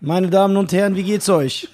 Meine 0.00 0.30
Damen 0.30 0.56
und 0.56 0.72
Herren, 0.72 0.94
wie 0.94 1.02
geht's 1.02 1.28
euch? 1.28 1.68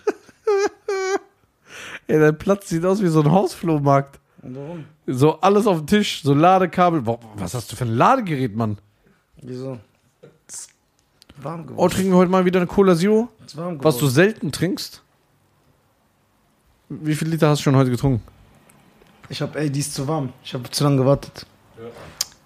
Ey, 2.06 2.18
dein 2.18 2.36
Platz 2.38 2.68
sieht 2.68 2.84
aus 2.84 3.02
wie 3.02 3.08
so 3.08 3.20
ein 3.20 3.30
Hausflohmarkt. 3.30 4.18
Warum? 4.42 4.84
So 5.06 5.40
alles 5.40 5.66
auf 5.66 5.78
dem 5.78 5.86
Tisch, 5.86 6.22
so 6.22 6.32
Ladekabel. 6.34 7.02
Boah, 7.02 7.18
was 7.36 7.54
hast 7.54 7.70
du 7.72 7.76
für 7.76 7.84
ein 7.84 7.94
Ladegerät, 7.94 8.54
Mann? 8.56 8.78
Wieso? 9.42 9.78
Warm 11.36 11.62
Oh, 11.62 11.66
geworden. 11.66 11.92
trinken 11.92 12.12
wir 12.12 12.16
heute 12.18 12.30
mal 12.30 12.44
wieder 12.44 12.60
eine 12.60 12.66
Cola 12.66 12.94
Zero? 12.96 13.28
Ist 13.44 13.56
warm 13.56 13.78
geworden. 13.78 13.84
Was 13.84 13.98
du 13.98 14.06
selten 14.06 14.52
trinkst? 14.52 15.02
Wie 16.88 17.14
viel 17.14 17.28
Liter 17.28 17.48
hast 17.48 17.58
du 17.60 17.64
schon 17.64 17.76
heute 17.76 17.90
getrunken? 17.90 18.22
Ich 19.28 19.42
hab, 19.42 19.56
ey, 19.56 19.70
die 19.70 19.80
ist 19.80 19.94
zu 19.94 20.06
warm. 20.06 20.32
Ich 20.44 20.54
hab 20.54 20.72
zu 20.72 20.84
lange 20.84 20.98
gewartet. 20.98 21.46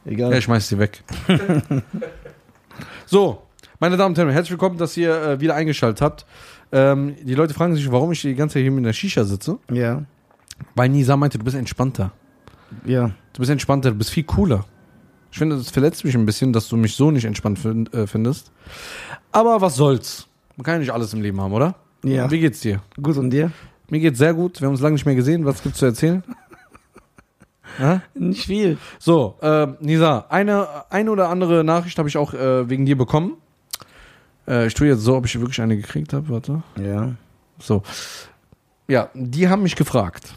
Egal. 0.04 0.30
Ja, 0.32 0.38
ich 0.38 0.45
schmeiß 0.45 0.68
die 0.68 0.79
weg. 0.79 1.02
so, 3.06 3.42
meine 3.80 3.96
Damen 3.96 4.12
und 4.12 4.18
Herren, 4.18 4.30
herzlich 4.30 4.50
willkommen, 4.52 4.79
dass 4.79 4.96
ihr 4.96 5.14
äh, 5.22 5.40
wieder 5.40 5.54
eingeschaltet 5.54 6.00
habt. 6.00 6.27
Ähm, 6.73 7.16
die 7.23 7.34
Leute 7.34 7.55
fragen 7.55 7.74
sich, 7.74 7.91
warum 7.91 8.12
ich 8.12 8.20
die 8.23 8.34
ganze 8.34 8.54
Zeit 8.54 8.62
hier 8.62 8.70
mit 8.70 8.84
der 8.84 8.92
Shisha 8.92 9.24
sitze. 9.24 9.59
ja. 9.73 10.04
Weil 10.74 10.88
Nisa 10.88 11.16
meinte, 11.16 11.38
du 11.38 11.45
bist 11.45 11.56
entspannter. 11.56 12.10
Ja. 12.84 13.12
Du 13.32 13.38
bist 13.38 13.48
entspannter, 13.48 13.92
du 13.92 13.96
bist 13.96 14.10
viel 14.10 14.24
cooler. 14.24 14.64
Ich 15.30 15.38
finde, 15.38 15.56
das 15.56 15.70
verletzt 15.70 16.04
mich 16.04 16.16
ein 16.16 16.27
bisschen, 16.27 16.52
dass 16.52 16.68
du 16.68 16.77
mich 16.77 16.96
so 16.96 17.12
nicht 17.12 17.24
entspannt 17.24 17.60
find, 17.60 17.95
äh, 17.95 18.09
findest. 18.09 18.51
Aber 19.30 19.60
was 19.60 19.77
soll's? 19.77 20.26
Man 20.56 20.65
kann 20.65 20.74
ja 20.74 20.79
nicht 20.80 20.92
alles 20.92 21.15
im 21.15 21.23
Leben 21.23 21.40
haben, 21.40 21.52
oder? 21.52 21.76
Ja. 22.02 22.29
Wie 22.29 22.40
geht's 22.40 22.59
dir? 22.59 22.82
Gut, 23.01 23.16
und 23.18 23.30
dir? 23.30 23.52
Mir 23.88 24.01
geht's 24.01 24.18
sehr 24.18 24.34
gut. 24.34 24.60
Wir 24.60 24.66
haben 24.66 24.73
uns 24.73 24.80
lange 24.80 24.95
nicht 24.95 25.06
mehr 25.06 25.15
gesehen. 25.15 25.45
Was 25.45 25.62
gibt's 25.62 25.79
zu 25.79 25.87
erzählen? 25.87 26.24
ja? 27.79 28.02
Nicht 28.15 28.46
viel. 28.46 28.79
So, 28.98 29.37
äh, 29.40 29.68
Nisa, 29.79 30.26
eine, 30.29 30.66
eine 30.90 31.10
oder 31.12 31.29
andere 31.29 31.62
Nachricht 31.62 31.98
habe 31.98 32.09
ich 32.09 32.16
auch 32.16 32.34
äh, 32.34 32.68
wegen 32.68 32.84
dir 32.84 32.98
bekommen. 32.98 33.37
Äh, 34.48 34.66
ich 34.66 34.75
tue 34.75 34.87
jetzt 34.88 35.02
so, 35.02 35.16
ob 35.16 35.27
ich 35.27 35.38
wirklich 35.38 35.61
eine 35.61 35.77
gekriegt 35.77 36.12
habe. 36.12 36.29
Warte. 36.30 36.62
Ja. 36.83 37.12
So. 37.61 37.82
Ja, 38.88 39.10
die 39.15 39.49
haben 39.49 39.63
mich 39.63 39.77
gefragt. 39.77 40.35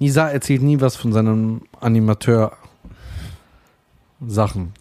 Nisa 0.00 0.28
erzählt 0.28 0.62
nie 0.62 0.80
was 0.80 0.96
von 0.96 1.12
seinem 1.12 1.62
Animateur 1.80 2.52
Sachen. 4.26 4.72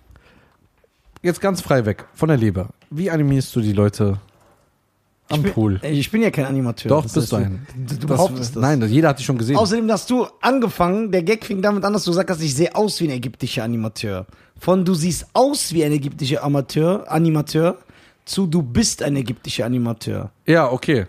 Jetzt 1.21 1.41
ganz 1.41 1.61
frei 1.61 1.85
weg, 1.85 2.05
von 2.13 2.29
der 2.29 2.37
Leber. 2.37 2.69
Wie 2.89 3.09
animierst 3.11 3.55
du 3.55 3.61
die 3.61 3.73
Leute 3.73 4.19
am 5.29 5.37
ich 5.39 5.43
bin, 5.43 5.53
Pool? 5.53 5.79
Ich 5.83 6.09
bin 6.11 6.21
ja 6.21 6.31
kein 6.31 6.45
Animateur. 6.45 6.89
Doch, 6.89 7.03
Das 7.03 7.13
bist 7.13 7.31
du 7.31 7.35
ein. 7.37 7.65
Du, 7.75 7.95
du 7.95 8.07
Das- 8.07 8.17
behauptest 8.17 8.55
das. 8.55 8.61
Nein, 8.61 8.79
das- 8.79 8.89
jeder 8.91 9.09
hat 9.09 9.19
dich 9.19 9.25
schon 9.25 9.37
gesehen. 9.37 9.57
Außerdem 9.57 9.91
hast 9.91 10.09
du 10.09 10.27
angefangen, 10.41 11.11
der 11.11 11.23
Gag 11.23 11.43
fing 11.45 11.61
damit 11.61 11.83
an, 11.83 11.93
dass 11.93 12.03
du 12.05 12.11
gesagt 12.11 12.29
hast, 12.29 12.41
ich 12.41 12.55
sehe 12.55 12.73
aus 12.75 12.99
wie 13.01 13.05
ein 13.05 13.11
ägyptischer 13.11 13.63
Animateur. 13.63 14.25
Von 14.65 14.83
du 14.83 14.95
siehst 14.95 15.27
aus 15.33 15.73
wie 15.73 15.83
ein 15.83 15.91
ägyptischer 15.91 16.43
Amateur, 16.43 17.05
Animateur 17.07 17.77
zu 18.25 18.47
du 18.47 18.63
bist 18.63 19.03
ein 19.03 19.15
ägyptischer 19.15 19.63
Animateur. 19.63 20.31
ja, 20.47 20.71
okay. 20.71 21.05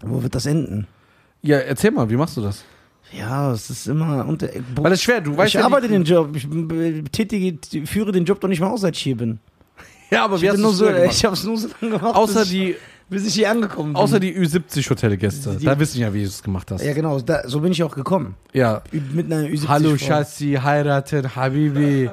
Wo 0.00 0.20
wird 0.20 0.34
das 0.34 0.44
enden? 0.44 0.88
Ja, 1.42 1.58
erzähl 1.58 1.92
mal, 1.92 2.10
wie 2.10 2.16
machst 2.16 2.36
du 2.36 2.40
das? 2.40 2.64
Ja, 3.12 3.52
es 3.52 3.70
ist 3.70 3.86
immer 3.86 4.26
unter. 4.26 4.48
Weil 4.74 4.90
ist 4.90 5.04
schwer, 5.04 5.20
du 5.20 5.36
weißt 5.36 5.50
ich 5.50 5.54
ja 5.54 5.64
arbeite 5.64 5.86
den 5.86 6.02
Job. 6.02 6.34
Ich 6.34 6.48
tätige, 7.12 7.58
führe 7.86 8.10
den 8.10 8.24
Job 8.24 8.40
doch 8.40 8.48
nicht 8.48 8.58
mal 8.58 8.70
aus, 8.70 8.80
seit 8.80 8.96
ich 8.96 9.02
hier 9.02 9.16
bin. 9.16 9.38
Ja, 10.10 10.24
aber 10.24 10.34
Ich, 10.36 10.42
wie 10.42 10.50
hast 10.50 10.56
du 10.56 10.62
nur 10.62 10.72
so, 10.72 10.86
so 10.86 10.92
ich 11.10 11.24
habe 11.24 11.34
es 11.34 11.44
nur 11.44 11.56
so 11.56 11.68
lange 11.80 11.96
gemacht, 11.96 12.16
Außer 12.16 12.44
die, 12.44 12.74
bis 13.08 13.26
ich 13.26 13.34
hier 13.34 13.50
angekommen 13.50 13.92
bin. 13.92 13.96
außer 14.02 14.18
die 14.20 14.34
Ü70-Hotelgäste. 14.36 15.56
Die- 15.58 15.64
Da 15.64 15.78
wissen 15.78 16.00
ja, 16.00 16.12
wie 16.12 16.22
du 16.22 16.28
es 16.28 16.42
gemacht 16.42 16.70
hast. 16.70 16.82
ja, 16.84 16.92
genau. 16.92 17.20
Da, 17.20 17.48
so 17.48 17.60
bin 17.60 17.72
ich 17.72 17.82
auch 17.82 17.94
gekommen. 17.94 18.34
Ja. 18.52 18.82
Ü- 18.92 19.00
Mit 19.12 19.26
einer 19.32 19.46
Ü70 19.48 19.68
Hallo. 19.68 19.96
Schatzi, 19.96 20.58
heiraten, 20.62 21.34
Habibi. 21.36 22.10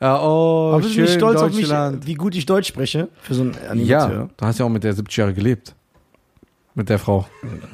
Äh, 0.00 0.06
oh, 0.06 0.72
Aber 0.74 0.82
schön 0.82 1.04
nicht 1.04 1.14
stolz 1.14 1.40
auf 1.40 1.54
mich, 1.54 1.70
wie 1.70 2.14
gut 2.14 2.34
ich 2.34 2.44
Deutsch 2.46 2.68
spreche 2.68 3.08
für 3.22 3.34
so 3.34 3.42
einen 3.42 3.54
ja, 3.86 4.00
Animateur? 4.00 4.28
du 4.36 4.44
hast 4.46 4.58
ja 4.58 4.66
auch 4.66 4.70
mit 4.70 4.84
der 4.84 4.92
70 4.92 5.16
Jahre 5.16 5.32
gelebt. 5.34 5.74
Mit 6.74 6.88
der 6.88 6.98
Frau. 6.98 7.24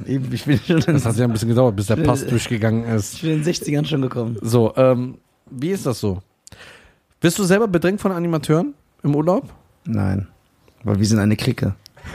Eben, 0.07 0.31
ich 0.33 0.45
bin 0.45 0.61
schon 0.65 0.81
Das 0.81 1.07
hat 1.07 1.17
ja 1.17 1.25
ein 1.25 1.33
bisschen 1.33 1.49
gedauert, 1.49 1.75
bis 1.75 1.87
der 1.87 1.97
Pass 1.97 2.25
durchgegangen 2.27 2.85
ist. 2.85 3.15
ich 3.15 3.23
bin 3.23 3.31
in 3.33 3.43
den 3.43 3.53
60ern 3.55 3.87
schon 3.87 4.03
gekommen. 4.03 4.37
So, 4.43 4.75
ähm, 4.77 5.17
wie 5.51 5.71
ist 5.71 5.87
das 5.87 5.99
so? 6.01 6.21
Bist 7.19 7.39
du 7.39 7.45
selber 7.45 7.67
bedrängt 7.67 8.01
von 8.01 8.13
Animateuren 8.13 8.75
im 9.03 9.17
Urlaub? 9.17 9.49
Nein. 9.87 10.29
Weil 10.85 10.99
wir 10.99 11.07
sind 11.07 11.19
eine 11.19 11.37
Clique. 11.37 11.75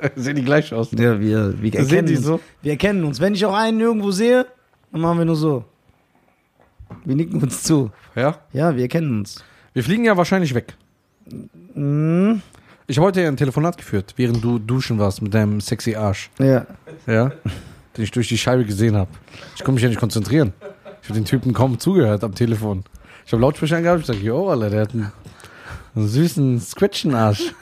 Sehen 0.16 0.36
die 0.36 0.44
gleich 0.44 0.72
aus? 0.72 0.90
Ja, 0.92 1.20
wir, 1.20 1.60
wir 1.60 1.70
Sehen 1.72 1.80
erkennen 1.82 2.06
die 2.08 2.16
uns. 2.16 2.24
so? 2.26 2.40
Wir 2.62 2.72
erkennen 2.72 3.04
uns. 3.04 3.20
Wenn 3.20 3.34
ich 3.34 3.44
auch 3.44 3.54
einen 3.54 3.80
irgendwo 3.80 4.10
sehe, 4.10 4.46
dann 4.92 5.00
machen 5.00 5.18
wir 5.18 5.24
nur 5.24 5.36
so. 5.36 5.64
Wir 7.04 7.14
nicken 7.16 7.40
uns 7.42 7.62
zu. 7.62 7.90
Ja. 8.14 8.38
Ja, 8.52 8.74
wir 8.74 8.82
erkennen 8.82 9.18
uns. 9.20 9.42
Wir 9.72 9.84
fliegen 9.84 10.04
ja 10.04 10.16
wahrscheinlich 10.16 10.54
weg. 10.54 10.74
Mhm. 11.74 12.42
Ich 12.86 12.98
habe 12.98 13.06
heute 13.06 13.20
ja 13.22 13.28
ein 13.28 13.36
Telefonat 13.36 13.76
geführt, 13.76 14.14
während 14.16 14.42
du 14.42 14.58
duschen 14.58 14.98
warst 14.98 15.22
mit 15.22 15.32
deinem 15.32 15.60
sexy 15.60 15.94
Arsch. 15.94 16.28
Ja. 16.40 16.66
Ja. 17.06 17.30
Den 17.96 18.04
ich 18.04 18.10
durch 18.10 18.26
die 18.28 18.38
Scheibe 18.38 18.64
gesehen 18.64 18.96
habe. 18.96 19.10
Ich 19.54 19.62
konnte 19.62 19.74
mich 19.74 19.82
ja 19.84 19.88
nicht 19.88 20.00
konzentrieren. 20.00 20.52
Ich 21.02 21.08
habe 21.08 21.18
den 21.18 21.24
Typen 21.24 21.52
kaum 21.52 21.78
zugehört 21.78 22.24
am 22.24 22.34
Telefon. 22.34 22.82
Ich 23.24 23.32
habe 23.32 23.42
Lautsprecher 23.42 23.76
angehabt. 23.76 24.00
Ich 24.00 24.06
sage, 24.06 24.18
jo, 24.18 24.48
Alter, 24.48 24.70
der 24.70 24.80
hat 24.80 24.92
einen, 24.92 25.12
einen 25.94 26.08
süßen 26.08 26.60
Squitchen-Arsch. 26.60 27.54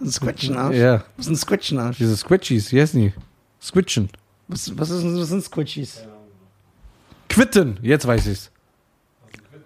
Ein 0.00 0.10
Squitchen-Arsch. 0.10 0.76
Ja. 0.76 1.04
Was 1.16 1.26
ist 1.26 1.32
ein 1.32 1.36
Squitchen-Arsch? 1.36 1.98
Diese 1.98 2.16
Squitchies, 2.16 2.72
wie 2.72 2.80
heißen 2.80 3.00
die? 3.00 3.12
Squitchen. 3.60 4.10
Was, 4.48 4.76
was, 4.78 4.90
ist, 4.90 5.04
was 5.04 5.28
sind 5.28 5.42
Squitchies? 5.42 6.02
Quitten, 7.28 7.78
jetzt 7.82 8.06
weiß 8.06 8.26
ich's. 8.26 8.50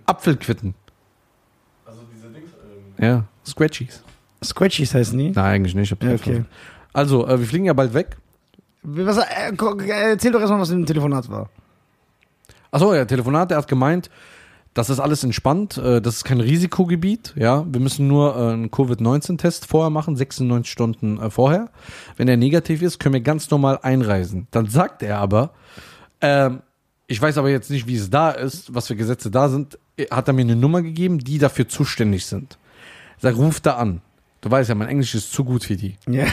Apfelquitten. 0.06 0.74
Also 1.84 2.00
diese 2.14 2.28
Dings. 2.28 2.50
Ähm, 2.98 3.04
Ja, 3.04 3.24
Squatchies. 3.46 4.02
Squitchies 4.42 4.94
heißen 4.94 5.18
die? 5.18 5.30
Nein, 5.30 5.44
eigentlich 5.44 5.74
nicht. 5.74 5.90
Ja, 6.02 6.14
okay. 6.14 6.44
Also, 6.92 7.26
äh, 7.26 7.38
wir 7.38 7.46
fliegen 7.46 7.66
ja 7.66 7.72
bald 7.72 7.92
weg. 7.94 8.16
Was, 8.82 9.18
äh, 9.18 9.50
äh, 9.52 10.10
erzähl 10.12 10.32
doch 10.32 10.40
erstmal, 10.40 10.60
was 10.60 10.70
im 10.70 10.86
Telefonat 10.86 11.28
war. 11.28 11.50
Achso, 12.70 12.94
ja, 12.94 13.04
Telefonat, 13.04 13.50
der 13.50 13.58
hat 13.58 13.68
gemeint, 13.68 14.10
das 14.80 14.88
ist 14.88 14.98
alles 15.00 15.22
entspannt, 15.24 15.76
äh, 15.76 16.00
das 16.00 16.16
ist 16.16 16.24
kein 16.24 16.40
Risikogebiet, 16.40 17.34
ja. 17.36 17.66
Wir 17.70 17.80
müssen 17.80 18.08
nur 18.08 18.34
äh, 18.34 18.52
einen 18.52 18.70
Covid-19-Test 18.70 19.66
vorher 19.66 19.90
machen, 19.90 20.16
96 20.16 20.70
Stunden 20.72 21.20
äh, 21.20 21.28
vorher. 21.30 21.68
Wenn 22.16 22.28
er 22.28 22.36
negativ 22.38 22.80
ist, 22.80 22.98
können 22.98 23.12
wir 23.12 23.20
ganz 23.20 23.50
normal 23.50 23.78
einreisen. 23.82 24.46
Dann 24.52 24.66
sagt 24.66 25.02
er 25.02 25.18
aber, 25.18 25.50
ähm, 26.22 26.62
ich 27.06 27.20
weiß 27.20 27.36
aber 27.38 27.50
jetzt 27.50 27.70
nicht, 27.70 27.86
wie 27.88 27.96
es 27.96 28.08
da 28.08 28.30
ist, 28.30 28.74
was 28.74 28.86
für 28.86 28.96
Gesetze 28.96 29.30
da 29.30 29.48
sind, 29.50 29.78
hat 30.10 30.28
er 30.28 30.32
mir 30.34 30.42
eine 30.42 30.56
Nummer 30.56 30.80
gegeben, 30.80 31.18
die 31.18 31.38
dafür 31.38 31.68
zuständig 31.68 32.24
sind. 32.24 32.56
Sag, 33.18 33.36
ruf 33.36 33.60
da 33.60 33.74
an. 33.74 34.00
Du 34.40 34.50
weißt 34.50 34.70
ja, 34.70 34.74
mein 34.74 34.88
Englisch 34.88 35.14
ist 35.14 35.30
zu 35.32 35.44
gut 35.44 35.64
für 35.64 35.76
die. 35.76 35.96
Ja. 36.08 36.24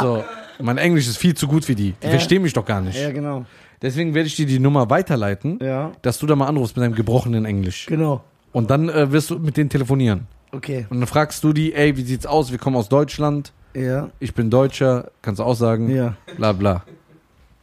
So, 0.00 0.24
mein 0.60 0.78
Englisch 0.78 1.08
ist 1.08 1.16
viel 1.16 1.34
zu 1.34 1.48
gut 1.48 1.64
für 1.64 1.74
die. 1.74 1.92
Die 2.02 2.04
Ja. 2.06 2.10
verstehen 2.10 2.42
mich 2.42 2.52
doch 2.52 2.64
gar 2.64 2.80
nicht. 2.80 2.96
Ja, 3.00 3.10
genau. 3.10 3.46
Deswegen 3.82 4.14
werde 4.14 4.26
ich 4.28 4.36
dir 4.36 4.46
die 4.46 4.58
Nummer 4.58 4.88
weiterleiten, 4.90 5.58
Ja. 5.60 5.92
dass 6.02 6.18
du 6.18 6.26
da 6.26 6.36
mal 6.36 6.46
anrufst 6.46 6.76
mit 6.76 6.84
deinem 6.84 6.94
gebrochenen 6.94 7.44
Englisch. 7.44 7.86
Genau. 7.86 8.22
Und 8.52 8.70
dann 8.70 8.88
äh, 8.88 9.10
wirst 9.12 9.30
du 9.30 9.38
mit 9.38 9.56
denen 9.56 9.70
telefonieren. 9.70 10.26
Okay. 10.52 10.86
Und 10.90 11.00
dann 11.00 11.06
fragst 11.08 11.42
du 11.44 11.52
die, 11.52 11.72
ey, 11.74 11.96
wie 11.96 12.02
sieht's 12.02 12.26
aus? 12.26 12.50
Wir 12.52 12.58
kommen 12.58 12.76
aus 12.76 12.88
Deutschland. 12.88 13.52
Ja. 13.74 14.10
Ich 14.20 14.34
bin 14.34 14.50
Deutscher. 14.50 15.10
Kannst 15.22 15.40
du 15.40 15.44
auch 15.44 15.54
sagen. 15.56 15.90
Ja. 15.90 16.14
Bla 16.36 16.52
bla. 16.52 16.84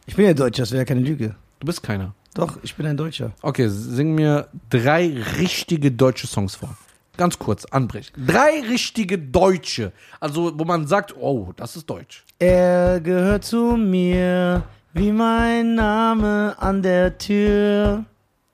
Ich 0.06 0.16
bin 0.16 0.24
ja 0.26 0.34
Deutscher, 0.34 0.62
das 0.62 0.72
wäre 0.72 0.80
ja 0.82 0.84
keine 0.84 1.00
Lüge. 1.00 1.36
Du 1.60 1.66
bist 1.66 1.82
keiner. 1.82 2.14
Doch, 2.34 2.58
ich 2.62 2.74
bin 2.74 2.86
ein 2.86 2.96
Deutscher. 2.96 3.30
Okay, 3.42 3.68
sing 3.68 4.14
mir 4.14 4.48
drei 4.68 5.14
richtige 5.38 5.90
deutsche 5.92 6.26
Songs 6.26 6.56
vor. 6.56 6.76
Ganz 7.16 7.38
kurz, 7.38 7.64
anbrechen. 7.66 8.12
Drei 8.26 8.60
richtige 8.68 9.18
deutsche. 9.18 9.92
Also, 10.20 10.52
wo 10.58 10.64
man 10.64 10.86
sagt, 10.86 11.14
oh, 11.16 11.52
das 11.56 11.76
ist 11.76 11.88
deutsch. 11.88 12.24
Er 12.38 12.98
gehört 13.00 13.44
zu 13.44 13.76
mir, 13.76 14.62
wie 14.92 15.12
mein 15.12 15.74
Name 15.74 16.54
an 16.58 16.82
der 16.82 17.16
Tür. 17.18 18.04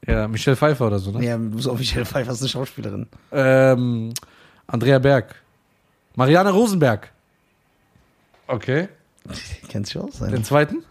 Ja, 0.06 0.28
Michelle 0.28 0.56
Pfeiffer 0.56 0.86
oder 0.86 0.98
so, 0.98 1.10
ne? 1.10 1.24
Ja, 1.24 1.36
du 1.36 1.50
bist 1.50 1.66
offiziell 1.66 2.04
Pfeiffer, 2.04 2.32
ist 2.32 2.40
eine 2.40 2.48
Schauspielerin. 2.48 3.06
Ähm, 3.32 4.12
Andrea 4.66 4.98
Berg. 4.98 5.34
Marianne 6.14 6.50
Rosenberg. 6.50 7.10
Okay. 8.46 8.88
Kennst 9.68 9.94
du 9.94 10.00
aus? 10.00 10.18
Den 10.18 10.44
zweiten? 10.44 10.84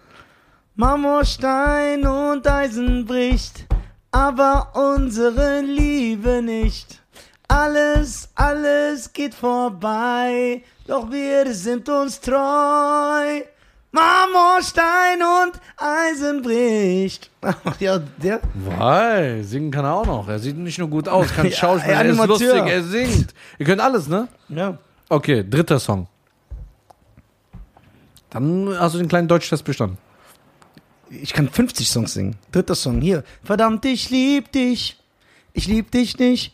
Marmorstein 0.75 2.06
und 2.06 2.46
Eisen 2.46 3.06
bricht, 3.06 3.66
aber 4.12 4.74
unsere 4.75 5.62
Liebe 5.62 6.42
nicht. 6.42 7.02
Alles, 7.48 8.30
alles 8.36 9.14
geht 9.14 9.34
vorbei, 9.34 10.64
doch 10.86 11.10
wir 11.12 11.54
sind 11.54 11.88
uns 11.88 12.20
treu. 12.20 13.42
Marmorstein 13.96 15.22
und 15.22 15.60
Eisen 15.78 16.42
bricht. 16.42 17.32
ja, 17.80 18.00
der. 18.18 18.42
Weil, 18.54 19.44
singen 19.44 19.72
kann 19.72 19.86
er 19.86 19.94
auch 19.94 20.06
noch. 20.06 20.28
Er 20.28 20.40
sieht 20.40 20.58
nicht 20.58 20.78
nur 20.78 20.90
gut 20.90 21.08
aus, 21.08 21.34
kann 21.34 21.46
Ja, 21.50 21.52
Schauspiel, 21.56 21.94
er 21.94 22.06
ist 22.06 22.26
lustig, 22.26 22.50
er 22.50 22.84
singt. 22.84 23.34
Ihr 23.58 23.66
könnt 23.66 23.82
alles, 23.82 24.08
ne? 24.08 24.28
Ja. 24.50 24.78
Okay, 25.08 25.46
dritter 25.50 25.80
Song. 25.80 26.08
Dann 28.30 28.76
hast 28.78 28.96
du 28.96 29.00
den 29.00 29.08
kleinen 29.08 29.30
Deutschtest 29.30 29.64
bestanden. 29.64 29.98
Ich 31.10 31.32
kann 31.32 31.48
50 31.48 31.90
Songs 31.90 32.14
singen. 32.14 32.36
Dritter 32.52 32.76
Song, 32.76 33.00
hier. 33.00 33.24
Verdammt, 33.44 33.86
ich 33.86 34.10
lieb 34.10 34.52
dich. 34.52 35.00
Ich 35.54 35.68
lieb 35.68 35.92
dich 35.92 36.18
nicht. 36.18 36.54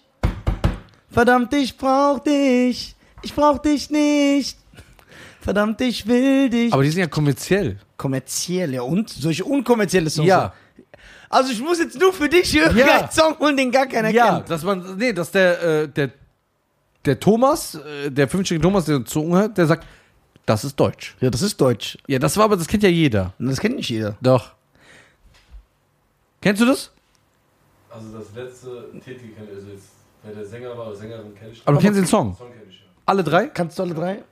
Verdammt, 1.10 1.54
ich 1.54 1.78
brauch 1.78 2.20
dich. 2.20 2.96
Ich 3.24 3.34
brauch 3.34 3.58
dich 3.58 3.90
nicht. 3.90 4.58
Verdammt, 5.42 5.82
ich 5.82 6.06
will 6.08 6.50
dich. 6.50 6.74
Aber 6.74 6.84
die 6.84 6.90
sind 6.90 7.00
ja 7.02 7.08
kommerziell. 7.08 7.78
kommerziell, 7.98 8.74
ja 8.74 8.82
und? 8.82 9.10
Solche 9.10 9.44
unkommerzielle 9.46 10.10
Songs. 10.10 10.28
Ja. 10.28 10.54
Also 11.30 11.52
ich 11.52 11.62
muss 11.62 11.80
jetzt 11.80 11.98
nur 12.00 12.12
für 12.14 12.28
dich 12.28 12.54
irgendeinen 12.56 12.88
Ja. 13.02 13.12
Song 13.12 13.38
holen, 13.40 13.56
den 13.56 13.72
gar 13.72 13.86
keiner 13.88 14.10
Ja, 14.10 14.36
kennt. 14.38 14.50
dass 14.50 14.64
man, 14.64 14.98
nee, 14.98 15.14
dass 15.14 15.32
der, 15.32 15.62
äh, 15.64 15.88
der, 15.88 16.12
der 17.06 17.20
Thomas, 17.20 17.76
äh, 17.76 18.12
der 18.12 18.28
fünfjährige 18.28 18.62
Thomas, 18.64 18.86
der 18.86 19.06
zuhört, 19.06 19.58
der 19.58 19.66
sagt, 19.68 19.88
das 20.46 20.64
ist 20.66 20.76
Deutsch. 20.80 21.16
Ja, 21.22 21.30
das 21.30 21.42
ist 21.42 21.60
Deutsch. 21.62 21.98
Ja, 22.08 22.20
das 22.20 22.36
war 22.36 22.46
aber, 22.46 22.58
das 22.58 22.68
kennt 22.68 22.84
ja 22.84 22.90
jeder. 22.90 23.34
Das 23.40 23.60
kennt 23.60 23.76
nicht 23.78 23.90
jeder. 23.90 24.18
Doch. 24.22 24.52
Kennst 26.42 26.62
du 26.62 26.66
das? 26.66 26.92
Also 27.90 28.18
das 28.18 28.34
letzte 28.36 28.90
Titel 29.04 29.28
kenne 29.36 29.48
ich, 29.52 29.56
also 29.58 29.68
jetzt, 29.70 29.90
wer 30.24 30.34
der 30.34 30.46
Sänger 30.46 30.78
war 30.78 30.88
oder 30.88 30.96
Sängerin 30.96 31.36
kenne 31.36 31.52
ich. 31.52 31.62
Aber 31.66 31.78
du 31.78 31.82
kennst 31.82 32.00
den 32.00 32.06
Song. 32.08 32.36
Song 32.36 32.50
kenne 32.52 32.64
ich 32.70 32.76
ja. 32.80 32.86
Alle 33.06 33.24
drei? 33.24 33.48
Kannst 33.48 33.78
du 33.80 33.84
alle 33.84 33.94
drei? 33.94 34.24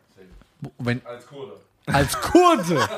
Wenn, 0.77 1.05
Als 1.05 1.25
Kurde. 1.27 1.53
als 1.87 2.21
Kurde. 2.21 2.89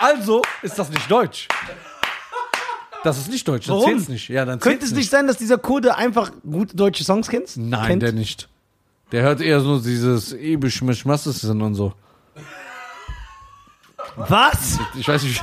also 0.00 0.42
ist 0.62 0.78
das 0.78 0.90
nicht 0.90 1.10
Deutsch. 1.10 1.48
Das 3.02 3.18
ist 3.18 3.28
nicht 3.30 3.46
Deutsch. 3.46 3.66
Dann 3.66 3.76
Warum? 3.76 3.90
zählt's 3.90 4.08
nicht. 4.08 4.28
Ja, 4.28 4.44
dann 4.44 4.58
Könnte 4.60 4.84
es 4.86 4.92
nicht 4.92 5.10
sein, 5.10 5.26
dass 5.26 5.36
dieser 5.36 5.58
Kurde 5.58 5.94
einfach 5.96 6.30
gute 6.42 6.74
deutsche 6.74 7.04
Songs 7.04 7.28
kennt? 7.28 7.54
Nein, 7.56 7.86
kennt? 7.86 8.02
der 8.02 8.12
nicht. 8.12 8.48
Der 9.12 9.22
hört 9.22 9.40
eher 9.42 9.60
so 9.60 9.78
dieses 9.78 10.32
Ebischmischmasses 10.32 11.44
und 11.44 11.74
so. 11.74 11.92
Was? 14.16 14.78
Ich 14.96 15.06
weiß 15.06 15.22
nicht, 15.24 15.42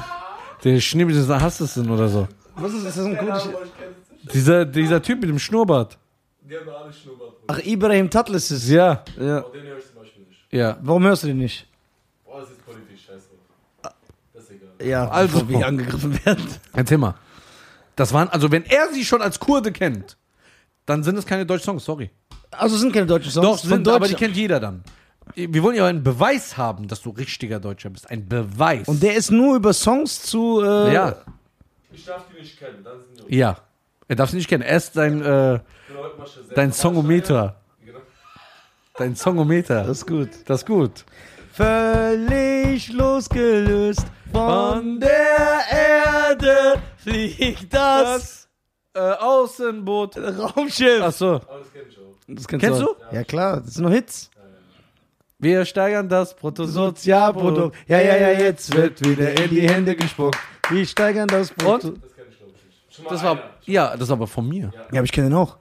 der 0.63 0.79
Schnibbel 0.79 1.13
des 1.13 1.27
Hassessen 1.29 1.89
oder 1.89 2.07
so. 2.09 2.27
Was 2.55 2.73
ist 2.73 2.85
das? 2.85 2.89
Ist 2.89 2.97
das 2.97 3.05
ein 3.05 3.15
Keine 3.15 3.27
kurdisch? 3.29 3.43
Ahnung, 3.43 3.55
aber 3.55 3.65
ich 3.65 3.77
kenne 3.77 3.91
es 3.91 4.23
nicht. 4.23 4.33
Dieser, 4.33 4.65
dieser 4.65 5.01
Typ 5.01 5.21
mit 5.21 5.29
dem 5.29 5.39
Schnurrbart. 5.39 5.97
Die 6.41 6.57
haben 6.57 6.69
alle 6.69 6.91
Schnurrbart. 6.91 7.33
Ach, 7.47 7.59
Ibrahim 7.59 8.09
Tatl 8.09 8.35
ist 8.35 8.51
es. 8.51 8.67
Ja, 8.69 9.03
ja. 9.19 9.37
Aber 9.39 9.49
den 9.51 9.63
höre 9.65 9.77
ich 9.77 9.85
zum 9.85 9.95
Beispiel 9.95 10.23
nicht. 10.23 10.39
ja. 10.51 10.77
Warum 10.81 11.03
hörst 11.03 11.23
du 11.23 11.27
den 11.27 11.37
nicht? 11.37 11.67
Boah, 12.25 12.41
das 12.41 12.49
ist 12.51 12.65
politisch, 12.65 13.05
scheiße. 13.05 13.27
Das 14.33 14.43
ist 14.43 14.51
egal. 14.51 14.69
Ja, 14.87 15.07
Also. 15.09 15.47
wir 15.47 15.65
angegriffen 15.65 16.25
werden. 16.25 16.47
Erzähl 16.73 16.97
mal. 16.97 17.15
Das 17.95 18.11
waren, 18.13 18.29
also 18.29 18.51
wenn 18.51 18.65
er 18.65 18.91
sie 18.91 19.05
schon 19.05 19.21
als 19.21 19.39
Kurde 19.39 19.71
kennt, 19.71 20.17
dann 20.85 21.03
sind 21.03 21.17
es 21.17 21.25
keine 21.25 21.45
deutschen 21.45 21.65
Songs, 21.65 21.85
sorry. 21.85 22.09
Also 22.51 22.75
sind 22.77 22.91
keine 22.91 23.05
deutschen 23.05 23.31
Songs. 23.31 23.45
Doch, 23.47 23.57
sind, 23.59 23.87
aber 23.87 24.07
die 24.07 24.15
kennt 24.15 24.35
jeder 24.35 24.59
dann. 24.59 24.83
Wir 25.35 25.61
wollen 25.63 25.75
ja 25.75 25.85
einen 25.85 26.03
Beweis 26.03 26.57
haben, 26.57 26.87
dass 26.87 27.01
du 27.01 27.11
richtiger 27.11 27.59
Deutscher 27.59 27.89
bist. 27.91 28.09
Ein 28.09 28.27
Beweis. 28.27 28.87
Und 28.87 29.01
der 29.03 29.13
ist 29.15 29.29
nur 29.31 29.55
über 29.55 29.71
Songs 29.71 30.23
zu. 30.23 30.61
Äh, 30.61 30.93
ja, 30.93 31.15
Ich 31.93 32.03
darf 32.03 32.25
die 32.33 32.41
nicht 32.41 32.57
kennen, 32.57 32.83
dann 32.83 32.97
sind 33.15 33.29
die 33.29 33.35
ja. 33.37 33.57
Er 34.11 34.17
darf 34.17 34.29
sie 34.29 34.35
nicht 34.35 34.49
kennen. 34.49 34.61
Er 34.61 34.75
ist 34.75 34.97
dein, 34.97 35.21
äh, 35.21 35.59
das 36.17 36.39
dein. 36.53 36.73
Songometer. 36.73 37.55
Dein 38.97 39.15
Songometer. 39.15 39.85
Das 39.85 39.99
ist 39.99 40.05
gut. 40.05 40.27
Das 40.47 40.59
ist 40.63 40.65
gut. 40.65 41.05
Völlig 41.53 42.91
losgelöst 42.91 44.05
von 44.33 44.99
der 44.99 45.61
Erde 45.71 46.81
fliegt 46.97 47.73
das 47.73 48.49
Äh, 48.93 48.99
Außenboot. 48.99 50.17
Raumschiff. 50.57 51.01
Ach 51.01 51.13
so. 51.13 51.27
Aber 51.35 51.59
das 51.59 51.67
ich 51.89 51.97
auch. 51.97 52.17
Das 52.27 52.47
Kennst 52.49 52.83
auch. 52.83 52.97
Ja 53.13 53.23
klar, 53.23 53.61
das 53.61 53.75
sind 53.75 53.83
nur 53.83 53.93
Hits. 53.93 54.29
Wir 55.39 55.63
steigern 55.63 56.09
das 56.09 56.35
Sozialprodukt. 56.41 57.77
Ja, 57.87 58.01
ja, 58.01 58.17
ja, 58.17 58.31
jetzt 58.31 58.75
wird 58.75 59.07
wieder 59.07 59.41
in 59.41 59.49
die 59.51 59.69
Hände 59.69 59.95
gespuckt. 59.95 60.37
Wir 60.69 60.85
steigern 60.85 61.29
das 61.29 61.51
Produkt. 61.51 62.03
Das 62.03 62.10
Das 63.09 63.23
war, 63.23 63.31
einer. 63.31 63.41
ja, 63.65 63.91
das 63.93 64.03
ist 64.03 64.11
aber 64.11 64.27
von 64.27 64.47
mir. 64.47 64.71
Ja, 64.73 64.81
aber 64.99 65.03
ich 65.03 65.11
kenne 65.11 65.29
den 65.29 65.37
auch. 65.37 65.57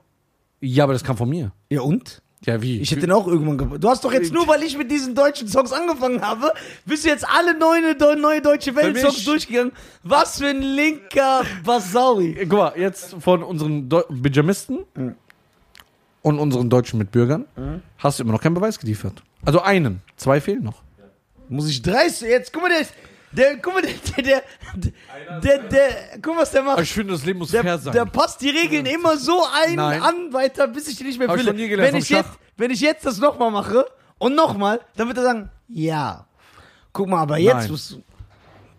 Ja, 0.61 0.85
aber 0.85 0.93
das 0.93 1.05
kam 1.05 1.17
von 1.17 1.29
mir. 1.29 1.53
Ja 1.71 1.81
und? 1.83 2.23
Ja, 2.45 2.61
wie? 2.63 2.81
Ich 2.81 2.91
hätte 2.91 3.03
den 3.03 3.13
auch 3.13 3.27
irgendwann 3.27 3.59
gebracht. 3.59 3.85
Du 3.85 3.89
hast 3.89 4.03
doch 4.03 4.13
jetzt 4.13 4.33
nur, 4.33 4.49
weil 4.49 4.63
ich 4.63 4.77
mit 4.77 4.91
diesen 4.91 5.15
deutschen 5.15 5.47
Songs 5.47 5.73
angefangen 5.73 6.23
habe, 6.23 6.53
bist 6.87 7.05
du 7.05 7.09
jetzt 7.09 7.27
alle 7.29 7.57
neue, 7.59 7.95
neue 8.17 8.41
deutsche 8.41 8.75
Welt-Songs 8.75 9.25
durchgegangen. 9.27 9.73
Was 10.03 10.39
für 10.39 10.47
ein 10.47 10.63
linker 10.63 11.43
Basauri. 11.65 12.35
Guck 12.49 12.59
mal, 12.59 12.73
jetzt 12.77 13.15
von 13.21 13.43
unseren 13.43 13.89
Deu 13.91 14.03
Pyjamisten 14.23 14.79
und 16.23 16.39
unseren 16.39 16.71
deutschen 16.71 16.99
Mitbürgern 16.99 17.45
hast 17.99 18.19
du 18.19 18.23
immer 18.25 18.33
noch 18.33 18.41
keinen 18.41 18.55
Beweis 18.55 18.79
geliefert. 18.79 19.23
Also 19.45 19.61
einen. 19.61 20.01
Zwei 20.17 20.41
fehlen 20.41 20.63
noch. 20.65 20.83
Muss 21.49 21.69
ich 21.69 21.83
dreist 21.83 22.23
jetzt? 22.23 22.53
Guck 22.53 22.63
mal, 22.63 22.69
der, 22.71 22.81
ist- 22.81 22.95
der, 23.33 23.57
guck 23.59 23.75
mal, 23.75 23.83
der, 23.83 24.23
der, 24.23 24.43
der, 24.75 25.41
der, 25.41 25.59
der, 25.69 25.91
guck 26.23 26.35
mal, 26.35 26.43
was 26.43 26.51
der 26.51 26.63
macht. 26.63 26.81
ich 26.81 26.93
finde, 26.93 27.13
das 27.13 27.25
Leben 27.25 27.39
muss 27.39 27.51
fair 27.51 27.63
Der, 27.63 27.79
sein. 27.79 27.93
der 27.93 28.07
passt 28.07 28.41
die 28.41 28.51
Regeln 28.51 28.87
immer 28.87 29.17
so 29.17 29.45
ein 29.65 29.77
Nein. 29.77 30.03
an 30.03 30.33
weiter, 30.33 30.67
bis 30.69 30.89
ich 30.89 30.97
die 30.97 31.05
nicht 31.05 31.19
mehr 31.19 31.29
Hab 31.29 31.37
ich 31.37 31.45
dir 31.45 31.53
gelernt 31.69 31.81
Wenn 31.81 31.91
vom 31.93 31.99
ich, 32.03 32.09
jetzt, 32.11 32.27
Schach. 32.27 32.37
wenn 32.57 32.71
ich 32.71 32.81
jetzt 32.81 33.07
das 33.07 33.19
nochmal 33.19 33.51
mache 33.51 33.87
und 34.19 34.35
nochmal, 34.35 34.81
dann 34.97 35.09
wird 35.09 35.19
er 35.19 35.23
sagen, 35.25 35.51
ja. 35.69 36.27
Guck 36.93 37.09
mal, 37.09 37.21
aber 37.21 37.39
jetzt 37.39 37.55
Nein. 37.55 37.71
musst 37.71 37.93
du. 37.93 38.03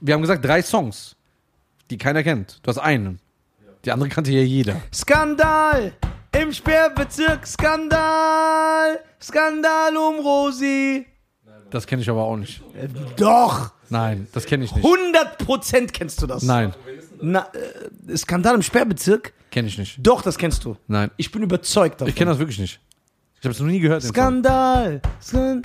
Wir 0.02 0.14
haben 0.16 0.22
gesagt, 0.22 0.44
drei 0.44 0.62
Songs, 0.62 1.16
die 1.90 1.98
keiner 1.98 2.24
kennt. 2.24 2.60
Du 2.64 2.70
hast 2.70 2.78
einen. 2.80 3.20
Die 3.86 3.92
andere 3.92 4.10
kannte 4.10 4.32
ja 4.32 4.42
jeder. 4.42 4.82
Skandal! 4.94 5.94
Im 6.34 6.52
Sperrbezirk 6.54 7.46
Skandal! 7.48 9.00
Skandal 9.22 9.96
um 9.98 10.20
Rosi! 10.20 11.06
Das 11.70 11.88
kenne 11.88 12.02
ich 12.02 12.10
aber 12.10 12.24
auch 12.24 12.36
nicht. 12.38 12.62
Äh, 12.76 12.88
Doch! 13.18 13.72
Nein, 13.92 14.28
das 14.34 14.46
kenne 14.46 14.64
ich 14.66 14.74
nicht. 14.76 14.86
100% 14.86 15.92
kennst 15.92 16.22
du 16.22 16.28
das. 16.28 16.44
Nein, 16.44 16.74
Na, 17.22 17.48
äh, 18.08 18.18
Skandal 18.18 18.56
im 18.56 18.62
Sperrbezirk? 18.64 19.34
kenne 19.52 19.68
ich 19.68 19.78
nicht. 19.78 19.98
Doch, 20.00 20.22
das 20.22 20.38
kennst 20.38 20.64
du. 20.66 20.78
Nein, 20.88 21.12
Ich 21.18 21.32
bin 21.32 21.44
überzeugt 21.44 22.02
davon. 22.02 22.10
ich 22.10 22.16
kenne 22.16 22.32
das 22.32 22.40
wirklich 22.40 22.58
nicht. 22.60 22.80
Ich 23.40 23.46
habe 23.46 23.52
es 23.54 23.60
noch 23.60 23.68
nie 23.68 23.80
gehört. 23.80 24.02
den. 24.04 24.10
Skandal! 24.10 25.02
Skan 25.22 25.62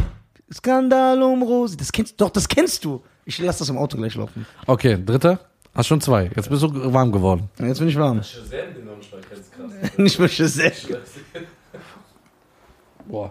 Skandal 0.53 1.23
um 1.23 1.43
Rosi. 1.43 1.77
Das 1.77 1.91
kennst 1.93 2.21
Doch, 2.21 2.31
das 2.31 2.47
kennst 2.49 2.85
du. 2.85 3.03
Ich 3.25 3.39
lass 3.39 3.59
das 3.59 3.69
im 3.69 3.79
Auto 3.79 3.97
gleich 3.97 4.15
laufen. 4.15 4.47
Okay, 4.67 4.99
dritter. 5.05 5.39
Hast 5.75 5.89
schon 5.89 6.01
zwei. 6.01 6.31
Jetzt 6.35 6.49
bist 6.49 6.63
du 6.63 6.93
warm 6.93 7.13
geworden. 7.13 7.49
Jetzt 7.61 7.79
bin 7.81 7.89
ich 7.89 7.97
warm. 7.99 8.23
Shazam, 8.23 8.49
den 8.75 8.85
noch 8.87 8.97
nicht 8.99 9.13
mal 9.13 9.21
kennst, 9.29 9.53
krass. 9.53 9.99
Nicht 9.99 10.19
mehr 10.19 10.29
Shazam. 10.29 10.73
Boah. 13.07 13.31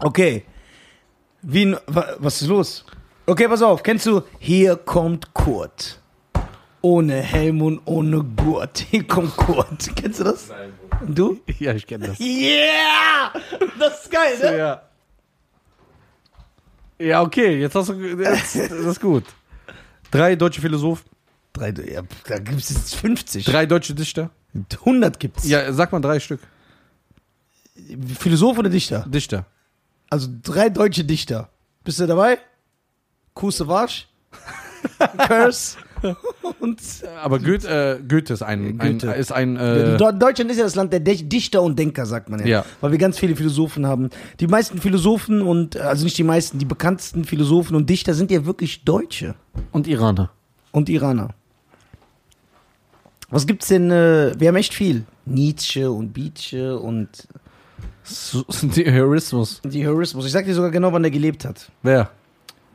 Okay. 0.00 0.44
Wie, 1.42 1.72
wa- 1.86 2.16
was 2.18 2.42
ist 2.42 2.48
los? 2.48 2.84
Okay, 3.28 3.46
pass 3.46 3.60
auf. 3.60 3.82
Kennst 3.82 4.06
du 4.06 4.22
Hier 4.38 4.74
kommt 4.76 5.34
Kurt? 5.34 6.00
Ohne 6.80 7.16
Helm 7.20 7.60
und 7.60 7.82
ohne 7.84 8.24
Gurt. 8.24 8.78
Hier 8.78 9.06
kommt 9.06 9.36
Kurt. 9.36 9.90
Kennst 9.96 10.20
du 10.20 10.24
das? 10.24 10.48
Nein, 10.48 10.72
du? 11.14 11.38
Ja, 11.58 11.74
ich 11.74 11.86
kenne 11.86 12.06
das. 12.06 12.18
Yeah! 12.18 13.30
Das 13.78 14.04
ist 14.04 14.10
geil, 14.10 14.38
ne? 14.40 14.56
Ja. 14.56 14.82
Ja, 16.98 17.20
okay, 17.20 17.60
jetzt 17.60 17.74
hast 17.74 17.90
du. 17.90 17.92
Jetzt, 17.92 18.56
das 18.56 18.70
ist 18.72 19.00
gut. 19.00 19.24
Drei 20.10 20.34
deutsche 20.34 20.62
Philosophen, 20.62 21.04
Drei, 21.52 21.68
ja, 21.86 22.00
da 22.26 22.38
gibt 22.38 22.60
es 22.60 22.70
jetzt 22.70 22.94
50. 22.94 23.44
drei 23.44 23.66
deutsche 23.66 23.94
Dichter. 23.94 24.30
100 24.54 25.20
gibt's. 25.20 25.46
Ja, 25.46 25.70
sag 25.74 25.92
mal 25.92 26.00
drei 26.00 26.18
Stück. 26.18 26.40
Philosoph 28.18 28.56
oder 28.56 28.70
Dichter? 28.70 29.04
Dichter. 29.06 29.44
Also 30.08 30.28
drei 30.42 30.70
deutsche 30.70 31.04
Dichter. 31.04 31.50
Bist 31.84 32.00
du 32.00 32.06
dabei? 32.06 32.38
Kuse 33.38 33.68
Warsch, 33.68 34.08
Curse 35.28 35.76
und 36.58 36.80
Aber 37.22 37.38
Goethe, 37.38 37.68
äh, 37.68 38.02
Goethe 38.02 38.32
ist 38.32 38.42
ein, 38.42 38.80
ein, 38.80 38.98
Goethe. 38.98 39.12
ist 39.14 39.30
ein 39.30 39.56
äh, 39.56 39.96
Deutschland 39.96 40.50
ist 40.50 40.56
ja 40.56 40.64
das 40.64 40.74
Land 40.74 40.92
der 40.92 40.98
Dichter 40.98 41.62
und 41.62 41.78
Denker, 41.78 42.04
sagt 42.04 42.30
man 42.30 42.40
ja. 42.40 42.46
Ja. 42.46 42.64
Weil 42.80 42.90
wir 42.90 42.98
ganz 42.98 43.16
viele 43.16 43.36
Philosophen 43.36 43.86
haben. 43.86 44.10
Die 44.40 44.48
meisten 44.48 44.80
Philosophen 44.80 45.42
und, 45.42 45.76
also 45.76 46.02
nicht 46.02 46.18
die 46.18 46.24
meisten, 46.24 46.58
die 46.58 46.64
bekanntesten 46.64 47.24
Philosophen 47.24 47.76
und 47.76 47.88
Dichter 47.88 48.12
sind 48.14 48.32
ja 48.32 48.44
wirklich 48.44 48.84
Deutsche 48.84 49.36
und 49.70 49.86
Iraner. 49.86 50.30
und 50.72 50.88
Iraner. 50.88 51.28
Was 53.30 53.46
gibt's 53.46 53.68
denn? 53.68 53.92
Äh, 53.92 54.32
wir 54.36 54.48
haben 54.48 54.56
echt 54.56 54.74
viel. 54.74 55.04
Nietzsche 55.26 55.92
und 55.92 56.12
Beetsche 56.12 56.76
und 56.76 57.28
die 58.62 58.92
Heurismus. 58.92 59.60
die 59.64 59.86
Heurismus. 59.86 60.26
Ich 60.26 60.32
sag 60.32 60.44
dir 60.44 60.54
sogar 60.54 60.72
genau, 60.72 60.92
wann 60.92 61.02
der 61.02 61.12
gelebt 61.12 61.44
hat. 61.44 61.70
Wer? 61.82 62.10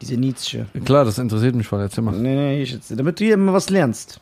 Diese 0.03 0.17
Nietzsche. 0.17 0.65
Klar, 0.83 1.05
das 1.05 1.17
interessiert 1.17 1.55
mich 1.55 1.65
voll. 1.65 1.79
Erzähl 1.79 2.03
mal. 2.03 2.11
Nee, 2.11 2.35
nee, 2.35 2.61
ich 2.61 2.73
jetzt, 2.73 2.91
damit 2.91 3.21
du 3.21 3.23
hier 3.23 3.35
immer 3.35 3.53
was 3.53 3.69
lernst. 3.69 4.19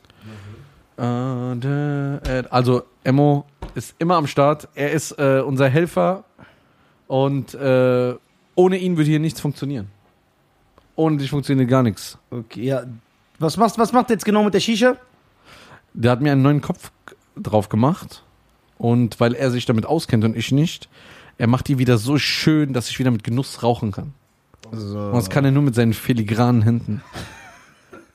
Also, 0.95 2.83
Emo 3.03 3.45
ist 3.73 3.95
immer 3.97 4.17
am 4.17 4.27
Start. 4.27 4.67
Er 4.75 4.91
ist 4.91 5.13
äh, 5.13 5.41
unser 5.43 5.69
Helfer. 5.69 6.23
Und 7.07 7.55
äh, 7.55 8.13
ohne 8.53 8.77
ihn 8.77 8.95
würde 8.95 9.09
hier 9.09 9.19
nichts 9.19 9.41
funktionieren. 9.41 9.87
Ohne 10.95 11.17
dich 11.17 11.31
funktioniert 11.31 11.67
gar 11.67 11.81
nichts. 11.81 12.19
Okay, 12.29 12.63
ja. 12.63 12.83
Was 13.39 13.57
machst, 13.57 13.79
was 13.79 13.91
macht 13.91 14.11
jetzt 14.11 14.23
genau 14.23 14.43
mit 14.43 14.53
der 14.53 14.59
Shisha? 14.59 14.97
Der 15.95 16.11
hat 16.11 16.21
mir 16.21 16.31
einen 16.31 16.43
neuen 16.43 16.61
Kopf 16.61 16.91
drauf 17.35 17.69
gemacht. 17.69 18.21
Und 18.77 19.19
weil 19.19 19.33
er 19.33 19.49
sich 19.49 19.65
damit 19.65 19.87
auskennt 19.87 20.23
und 20.25 20.37
ich 20.37 20.51
nicht, 20.51 20.89
er 21.39 21.47
macht 21.47 21.69
die 21.69 21.79
wieder 21.79 21.97
so 21.97 22.19
schön, 22.19 22.71
dass 22.71 22.87
ich 22.87 22.99
wieder 22.99 23.09
mit 23.09 23.23
Genuss 23.23 23.63
rauchen 23.63 23.91
kann. 23.91 24.13
Und 24.71 25.13
das 25.13 25.29
kann 25.29 25.45
er 25.45 25.51
nur 25.51 25.63
mit 25.63 25.75
seinen 25.75 25.93
filigranen 25.93 26.61
Händen. 26.61 27.03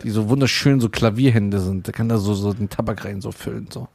Die 0.02 0.10
so 0.10 0.28
wunderschön 0.28 0.80
so 0.80 0.88
Klavierhände 0.88 1.60
sind. 1.60 1.88
Da 1.88 1.92
kann 1.92 2.10
er 2.10 2.18
so, 2.18 2.34
so 2.34 2.52
den 2.52 2.68
Tabak 2.68 3.04
rein 3.04 3.20
so 3.20 3.32
füllen. 3.32 3.68
So. 3.70 3.88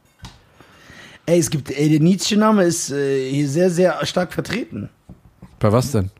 Ey, 1.26 1.38
es 1.38 1.50
gibt, 1.50 1.70
ey, 1.70 1.88
der 1.88 2.00
Nietzsche-Name 2.00 2.64
ist 2.64 2.90
äh, 2.90 3.30
hier 3.30 3.48
sehr, 3.48 3.70
sehr 3.70 4.04
stark 4.06 4.32
vertreten. 4.32 4.88
Bei 5.58 5.72
was 5.72 5.92
denn? 5.92 6.10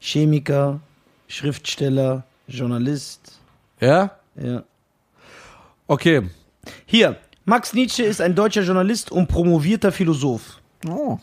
Chemiker, 0.00 0.80
Schriftsteller, 1.28 2.24
Journalist. 2.46 3.40
Ja? 3.80 4.12
Ja. 4.36 4.64
Okay. 5.86 6.28
Hier, 6.84 7.16
Max 7.44 7.72
Nietzsche 7.72 8.02
ist 8.02 8.20
ein 8.20 8.34
deutscher 8.34 8.62
Journalist 8.62 9.10
und 9.10 9.28
promovierter 9.28 9.92
Philosoph. 9.92 10.60
Oh. 10.86 11.18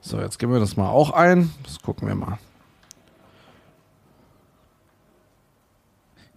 So, 0.00 0.20
jetzt 0.20 0.38
geben 0.38 0.52
wir 0.52 0.60
das 0.60 0.76
mal 0.76 0.88
auch 0.88 1.10
ein. 1.10 1.50
Das 1.64 1.80
gucken 1.80 2.06
wir 2.06 2.14
mal. 2.14 2.38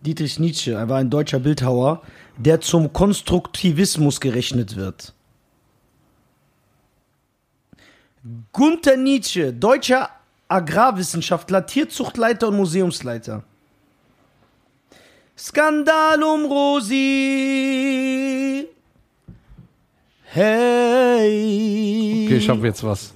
Dietrich 0.02 0.40
Nietzsche 0.40 0.74
er 0.74 0.90
war 0.90 1.00
ein 1.00 1.10
deutscher 1.10 1.40
Bildhauer, 1.40 2.02
der 2.38 2.62
zum 2.62 2.94
Konstruktivismus 2.94 4.20
gerechnet 4.20 4.76
wird. 4.76 5.14
Gunther 8.52 8.98
Nietzsche, 8.98 9.54
deutscher 9.54 10.10
Agrarwissenschaftler, 10.48 11.66
Tierzuchtleiter 11.66 12.50
und 12.50 12.58
Museumsleiter. 12.58 13.44
Skandal 15.38 16.24
um 16.24 16.46
Rosi. 16.46 16.98
Hey. 20.24 21.28
Okay, 22.26 22.38
ich 22.38 22.50
habe 22.50 22.66
jetzt 22.68 22.84
was. 22.84 23.14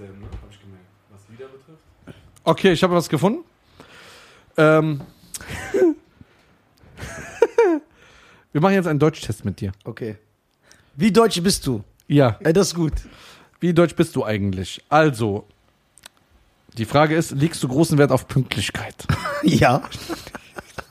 Okay, 2.44 2.72
ich 2.74 2.84
habe 2.84 2.96
was 2.96 3.08
gefunden. 3.10 3.44
Ähm. 4.58 5.02
wir 8.52 8.62
machen 8.62 8.74
jetzt 8.74 8.88
einen 8.88 9.00
Deutschtest 9.00 9.46
mit 9.46 9.62
dir. 9.62 9.72
Okay. 9.84 10.18
Wie 10.96 11.12
deutsch 11.12 11.42
bist 11.42 11.66
du? 11.68 11.84
Ja. 12.08 12.38
Ey, 12.44 12.54
das 12.54 12.68
ist 12.68 12.76
gut. 12.76 12.94
Wie 13.60 13.74
deutsch 13.74 13.96
bist 13.96 14.16
du 14.16 14.26
eigentlich? 14.26 14.84
Also, 14.90 15.48
die 16.78 16.86
Frage 16.86 17.16
ist, 17.16 17.32
legst 17.32 17.62
du 17.64 17.68
großen 17.68 17.98
Wert 17.98 18.12
auf 18.12 18.28
Pünktlichkeit? 18.28 18.96
Ja. 19.44 19.82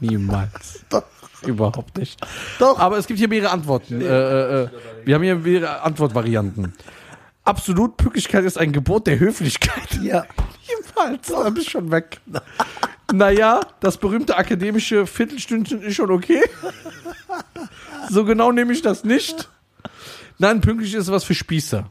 Niemals. 0.00 0.84
Doch. 0.90 1.04
Überhaupt 1.46 1.96
nicht. 1.96 2.20
Doch. 2.58 2.80
Aber 2.80 2.98
es 2.98 3.06
gibt 3.06 3.20
hier 3.20 3.28
mehrere 3.28 3.52
Antworten. 3.52 4.00
Äh, 4.00 4.04
äh, 4.04 4.62
äh, 4.64 4.68
wir 5.04 5.14
haben 5.14 5.22
hier 5.22 5.36
mehrere 5.36 5.82
Antwortvarianten. 5.82 6.74
Absolut, 7.44 7.96
Pünktlichkeit 7.96 8.44
ist 8.44 8.58
ein 8.58 8.72
Gebot 8.72 9.06
der 9.06 9.20
Höflichkeit. 9.20 10.00
Ja. 10.02 10.26
Niemals. 10.96 11.28
Da 11.28 11.48
bist 11.50 11.68
du 11.68 11.70
schon 11.70 11.90
weg. 11.92 12.20
Naja, 13.12 13.60
das 13.80 13.96
berühmte 13.96 14.36
akademische 14.36 15.06
Viertelstündchen 15.06 15.82
ist 15.82 15.94
schon 15.94 16.10
okay. 16.10 16.42
So 18.08 18.24
genau 18.24 18.52
nehme 18.52 18.72
ich 18.72 18.82
das 18.82 19.04
nicht. 19.04 19.48
Nein, 20.38 20.60
pünktlich 20.60 20.94
ist 20.94 21.10
was 21.10 21.24
für 21.24 21.34
Spießer. 21.34 21.90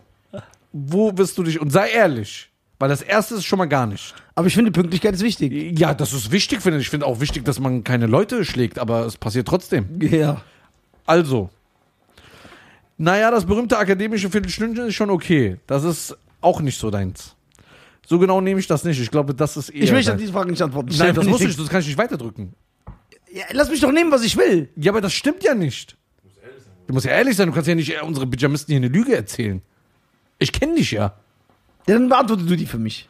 Wo 0.72 1.18
wirst 1.18 1.38
du 1.38 1.44
dich, 1.44 1.60
und 1.60 1.72
sei 1.72 1.90
ehrlich, 1.90 2.50
weil 2.80 2.90
das 2.90 3.02
erste 3.02 3.36
ist 3.36 3.46
schon 3.46 3.60
mal 3.60 3.66
gar 3.66 3.86
nicht. 3.86 4.16
Aber 4.36 4.48
ich 4.48 4.54
finde, 4.54 4.72
Pünktlichkeit 4.72 5.14
ist 5.14 5.24
wichtig. 5.24 5.78
Ja, 5.78 5.94
das 5.94 6.14
ist 6.14 6.32
wichtig, 6.32 6.62
finde 6.62 6.80
ich. 6.80 6.86
Ich 6.86 6.90
finde 6.90 7.06
auch 7.06 7.20
wichtig, 7.20 7.44
dass 7.44 7.60
man 7.60 7.84
keine 7.84 8.08
Leute 8.08 8.46
schlägt, 8.46 8.80
aber 8.80 9.06
es 9.06 9.18
passiert 9.18 9.48
trotzdem. 9.48 10.00
Ja. 10.02 10.42
Also, 11.06 11.50
naja, 12.98 13.32
das 13.32 13.46
berühmte 13.46 13.78
akademische 13.78 14.30
Viertelstündchen 14.30 14.88
ist 14.88 14.96
schon 14.96 15.10
okay. 15.10 15.58
Das 15.68 15.84
ist 15.84 16.18
auch 16.42 16.62
nicht 16.62 16.80
so 16.80 16.90
deins. 16.90 17.36
So 18.08 18.20
genau 18.20 18.42
nehme 18.42 18.60
ich 18.60 18.68
das 18.68 18.84
nicht. 18.84 19.00
Ich 19.00 19.12
glaube, 19.12 19.36
das 19.36 19.58
ist 19.58 19.70
eher. 19.70 19.84
Ich 19.84 19.92
möchte 19.92 20.12
auf 20.14 20.18
diese 20.18 20.34
Frage 20.34 20.50
nicht 20.50 20.62
antworten. 20.62 20.90
Nein, 20.98 21.14
das 21.14 21.26
muss 21.26 21.42
ich, 21.42 21.56
das 21.56 21.70
kann 21.70 21.82
ich 21.82 21.88
nicht 21.88 21.98
weiterdrücken. 21.98 22.54
Ja, 23.32 23.44
lass 23.52 23.70
mich 23.70 23.80
doch 23.82 23.92
nehmen, 23.92 24.12
was 24.12 24.24
ich 24.24 24.36
will. 24.38 24.70
Ja, 24.76 24.92
aber 24.92 25.02
das 25.02 25.14
stimmt 25.14 25.44
ja 25.44 25.54
nicht. 25.54 25.96
Du 26.88 26.94
musst 26.94 27.06
ja 27.06 27.12
ehrlich 27.12 27.36
sein, 27.36 27.48
du 27.48 27.54
kannst 27.54 27.68
ja 27.68 27.76
nicht 27.76 27.96
äh, 27.96 28.02
unsere 28.02 28.26
Pyjamisten 28.26 28.72
hier 28.72 28.78
eine 28.78 28.88
Lüge 28.88 29.16
erzählen. 29.16 29.62
Ich 30.40 30.52
kenne 30.52 30.74
dich 30.74 30.90
ja. 30.90 31.14
Ja, 31.86 31.94
dann 31.94 32.10
beantworte 32.10 32.44
du 32.46 32.56
die 32.56 32.66
für 32.66 32.80
mich. 32.80 33.08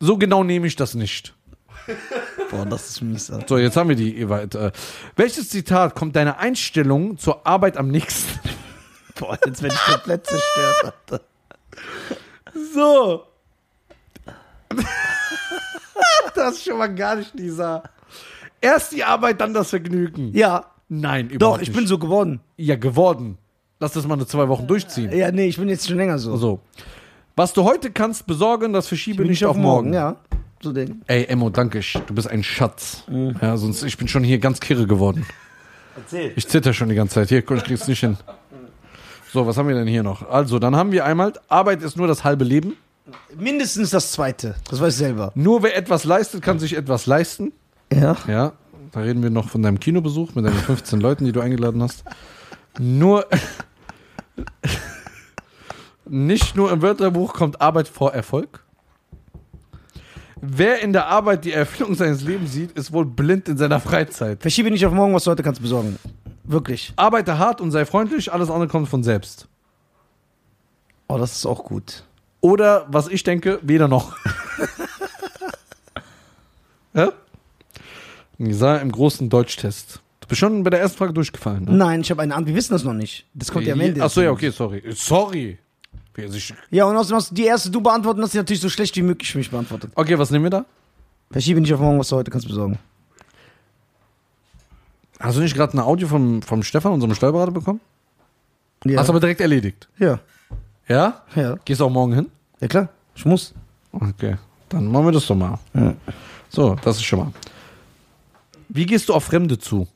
So 0.00 0.16
genau 0.16 0.44
nehme 0.44 0.66
ich 0.66 0.76
das 0.76 0.94
nicht. 0.94 1.34
Boah, 2.50 2.64
das 2.64 2.88
ist 2.88 3.02
mies. 3.02 3.30
Alter. 3.30 3.46
So, 3.46 3.58
jetzt 3.58 3.76
haben 3.76 3.90
wir 3.90 3.96
die 3.96 4.16
Ewald. 4.18 4.54
Äh, 4.54 4.72
welches 5.16 5.50
Zitat 5.50 5.94
kommt 5.94 6.16
deiner 6.16 6.38
Einstellung 6.38 7.18
zur 7.18 7.46
Arbeit 7.46 7.76
am 7.76 7.88
nächsten? 7.88 8.38
Boah, 9.18 9.38
jetzt 9.44 9.62
werde 9.62 9.74
ich 9.74 9.92
komplett 9.92 10.26
zerstört. 10.26 10.94
Alter. 11.10 11.20
So. 12.74 13.27
das 16.34 16.54
ist 16.54 16.64
schon 16.64 16.78
mal 16.78 16.92
gar 16.94 17.16
nicht, 17.16 17.34
Lisa. 17.34 17.82
Erst 18.60 18.92
die 18.92 19.04
Arbeit, 19.04 19.40
dann 19.40 19.54
das 19.54 19.70
Vergnügen. 19.70 20.30
Ja, 20.34 20.66
Nein, 20.88 21.28
doch, 21.28 21.34
überhaupt 21.34 21.62
ich 21.62 21.68
nicht. 21.68 21.76
bin 21.76 21.86
so 21.86 21.98
geworden. 21.98 22.40
Ja, 22.56 22.76
geworden. 22.76 23.36
Lass 23.78 23.92
das 23.92 24.06
mal 24.06 24.14
eine 24.14 24.26
zwei 24.26 24.48
Wochen 24.48 24.66
durchziehen. 24.66 25.12
Ja, 25.16 25.30
nee, 25.30 25.46
ich 25.46 25.56
bin 25.58 25.68
jetzt 25.68 25.86
schon 25.86 25.96
länger 25.98 26.18
so. 26.18 26.36
So. 26.36 26.60
Was 27.36 27.52
du 27.52 27.62
heute 27.64 27.90
kannst 27.92 28.26
besorgen, 28.26 28.72
das 28.72 28.88
verschiebe 28.88 29.24
nicht 29.24 29.44
auf 29.44 29.56
morgen. 29.56 29.92
Ja, 29.92 30.16
so 30.62 30.72
den. 30.72 31.02
Ey, 31.06 31.24
Emmo, 31.26 31.50
danke. 31.50 31.78
ich- 31.78 31.98
Du 32.06 32.14
bist 32.14 32.28
ein 32.28 32.42
Schatz. 32.42 33.04
Mhm. 33.06 33.36
Ja, 33.40 33.56
sonst, 33.56 33.82
ich 33.84 33.96
bin 33.98 34.08
schon 34.08 34.24
hier 34.24 34.38
ganz 34.38 34.58
kirre 34.60 34.86
geworden. 34.86 35.24
Erzähl. 35.94 36.32
Ich 36.36 36.48
zitter 36.48 36.72
schon 36.72 36.88
die 36.88 36.94
ganze 36.96 37.16
Zeit. 37.16 37.28
Hier, 37.28 37.42
komm, 37.42 37.58
ich 37.58 37.64
krieg's 37.64 37.86
nicht 37.86 38.00
hin. 38.00 38.16
So, 39.32 39.46
was 39.46 39.56
haben 39.58 39.68
wir 39.68 39.74
denn 39.76 39.86
hier 39.86 40.02
noch? 40.02 40.28
Also, 40.28 40.58
dann 40.58 40.74
haben 40.74 40.90
wir 40.90 41.04
einmal, 41.04 41.34
Arbeit 41.48 41.82
ist 41.82 41.96
nur 41.96 42.08
das 42.08 42.24
halbe 42.24 42.44
Leben. 42.44 42.76
Mindestens 43.36 43.90
das 43.90 44.12
zweite. 44.12 44.54
Das 44.70 44.80
weiß 44.80 44.92
ich 44.92 44.98
selber. 44.98 45.32
Nur 45.34 45.62
wer 45.62 45.76
etwas 45.76 46.04
leistet, 46.04 46.42
kann 46.42 46.58
sich 46.58 46.76
etwas 46.76 47.06
leisten. 47.06 47.52
Ja. 47.92 48.16
Ja, 48.26 48.52
da 48.92 49.00
reden 49.00 49.22
wir 49.22 49.30
noch 49.30 49.48
von 49.48 49.62
deinem 49.62 49.80
Kinobesuch 49.80 50.34
mit 50.34 50.44
deinen 50.44 50.54
15 50.54 51.00
Leuten, 51.00 51.24
die 51.24 51.32
du 51.32 51.40
eingeladen 51.40 51.82
hast. 51.82 52.04
Nur, 52.78 53.26
nicht 56.06 56.56
nur 56.56 56.70
im 56.70 56.82
Wörterbuch 56.82 57.34
kommt 57.34 57.60
Arbeit 57.60 57.88
vor 57.88 58.12
Erfolg. 58.12 58.64
Wer 60.40 60.80
in 60.82 60.92
der 60.92 61.06
Arbeit 61.06 61.44
die 61.44 61.52
Erfüllung 61.52 61.94
seines 61.94 62.22
Lebens 62.22 62.52
sieht, 62.52 62.72
ist 62.72 62.92
wohl 62.92 63.04
blind 63.04 63.48
in 63.48 63.58
seiner 63.58 63.80
Freizeit. 63.80 64.40
Verschiebe 64.40 64.70
nicht 64.70 64.86
auf 64.86 64.92
morgen, 64.92 65.12
was 65.12 65.24
du 65.24 65.30
heute 65.30 65.42
kannst 65.42 65.60
besorgen. 65.60 65.98
Wirklich. 66.44 66.92
Arbeite 66.96 67.38
hart 67.38 67.60
und 67.60 67.72
sei 67.72 67.84
freundlich, 67.84 68.32
alles 68.32 68.48
andere 68.48 68.68
kommt 68.68 68.88
von 68.88 69.02
selbst. 69.02 69.48
Oh, 71.08 71.18
das 71.18 71.32
ist 71.32 71.46
auch 71.46 71.64
gut. 71.64 72.04
Oder, 72.40 72.86
was 72.88 73.08
ich 73.08 73.22
denke, 73.24 73.58
weder 73.62 73.88
noch. 73.88 74.16
ja? 76.94 77.12
Nisa 78.38 78.76
im 78.78 78.92
großen 78.92 79.28
Deutschtest. 79.28 80.00
Du 80.20 80.28
bist 80.28 80.38
schon 80.38 80.62
bei 80.62 80.70
der 80.70 80.80
ersten 80.80 80.98
Frage 80.98 81.12
durchgefallen. 81.12 81.64
Ne? 81.64 81.72
Nein, 81.72 82.00
ich 82.02 82.10
habe 82.10 82.22
eine 82.22 82.34
Antwort. 82.34 82.48
Wir 82.48 82.54
wissen 82.56 82.72
das 82.74 82.84
noch 82.84 82.94
nicht. 82.94 83.26
Das 83.34 83.50
kommt 83.50 83.66
ja 83.66 83.74
am 83.74 83.80
Ende. 83.80 84.02
Achso, 84.02 84.20
ja, 84.20 84.30
okay, 84.30 84.50
sorry. 84.50 84.82
Sorry. 84.94 85.58
Sich- 86.26 86.52
Ja, 86.70 86.84
und 86.84 86.96
außerdem 86.96 87.16
hast 87.16 87.30
du 87.30 87.34
die 87.36 87.44
erste 87.44 87.70
du 87.70 87.80
beantworten, 87.80 88.20
hast 88.22 88.34
du 88.34 88.38
natürlich 88.38 88.60
so 88.60 88.68
schlecht 88.68 88.96
wie 88.96 89.02
möglich 89.02 89.30
für 89.30 89.38
mich 89.38 89.50
beantwortet. 89.50 89.92
Okay, 89.94 90.18
was 90.18 90.30
nehmen 90.32 90.44
wir 90.44 90.50
da? 90.50 90.64
Verschiebe 91.30 91.60
nicht 91.60 91.72
auf 91.72 91.78
morgen, 91.80 91.98
was 91.98 92.08
du 92.08 92.16
heute 92.16 92.30
kannst 92.32 92.48
besorgen. 92.48 92.76
Hast 95.20 95.36
du 95.36 95.40
nicht 95.40 95.54
gerade 95.54 95.76
ein 95.76 95.80
Audio 95.80 96.08
vom, 96.08 96.42
vom 96.42 96.62
Stefan, 96.64 96.92
unserem 96.92 97.14
Steuerberater, 97.14 97.52
bekommen? 97.52 97.80
Ja. 98.84 98.98
Hast 99.00 99.08
aber 99.10 99.20
direkt 99.20 99.40
erledigt. 99.40 99.88
ja. 99.98 100.20
Ja? 100.88 101.22
Ja. 101.34 101.56
Gehst 101.64 101.80
du 101.80 101.84
auch 101.86 101.90
morgen 101.90 102.12
hin? 102.14 102.30
Ja, 102.60 102.68
klar. 102.68 102.88
Ich 103.14 103.24
muss. 103.24 103.54
Okay. 103.92 104.36
Dann 104.68 104.86
machen 104.90 105.06
wir 105.06 105.12
das 105.12 105.26
doch 105.26 105.34
mal. 105.36 105.58
Ja. 105.74 105.94
So, 106.48 106.74
das 106.82 106.96
ist 106.96 107.04
schon 107.04 107.18
mal. 107.20 107.32
Wie 108.68 108.84
gehst 108.86 109.08
du 109.08 109.14
auf 109.14 109.24
Fremde 109.24 109.58
zu? 109.58 109.86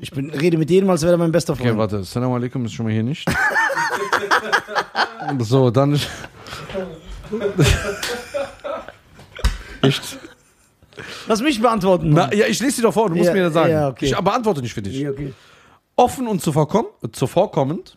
Ich 0.00 0.10
bin, 0.10 0.28
rede 0.30 0.58
mit 0.58 0.68
jedem, 0.70 0.90
als 0.90 1.02
wäre 1.02 1.12
er 1.12 1.18
mein 1.18 1.32
bester 1.32 1.54
Okay, 1.54 1.64
Freund. 1.68 1.78
warte. 1.78 2.04
Salam 2.04 2.32
alaikum 2.32 2.64
ist 2.66 2.72
schon 2.74 2.84
mal 2.86 2.92
hier 2.92 3.02
nicht. 3.02 3.26
so, 5.40 5.70
dann. 5.70 5.94
Echt? 9.82 10.18
Lass 11.26 11.40
mich 11.42 11.60
beantworten. 11.60 12.10
Na, 12.10 12.32
ja, 12.34 12.46
ich 12.46 12.60
lese 12.60 12.76
sie 12.76 12.82
doch 12.82 12.92
vor, 12.92 13.08
du 13.08 13.14
musst 13.16 13.28
Ja, 13.28 13.34
mir 13.34 13.44
das 13.44 13.54
sagen. 13.54 13.70
ja, 13.70 13.88
okay. 13.88 14.06
Ich 14.06 14.16
beantworte 14.16 14.60
nicht 14.62 14.74
für 14.74 14.82
dich. 14.82 14.96
Ja, 14.98 15.10
okay. 15.10 15.32
Offen 15.96 16.26
und 16.26 16.40
zuvorkomm, 16.42 16.86
zuvorkommend, 17.12 17.94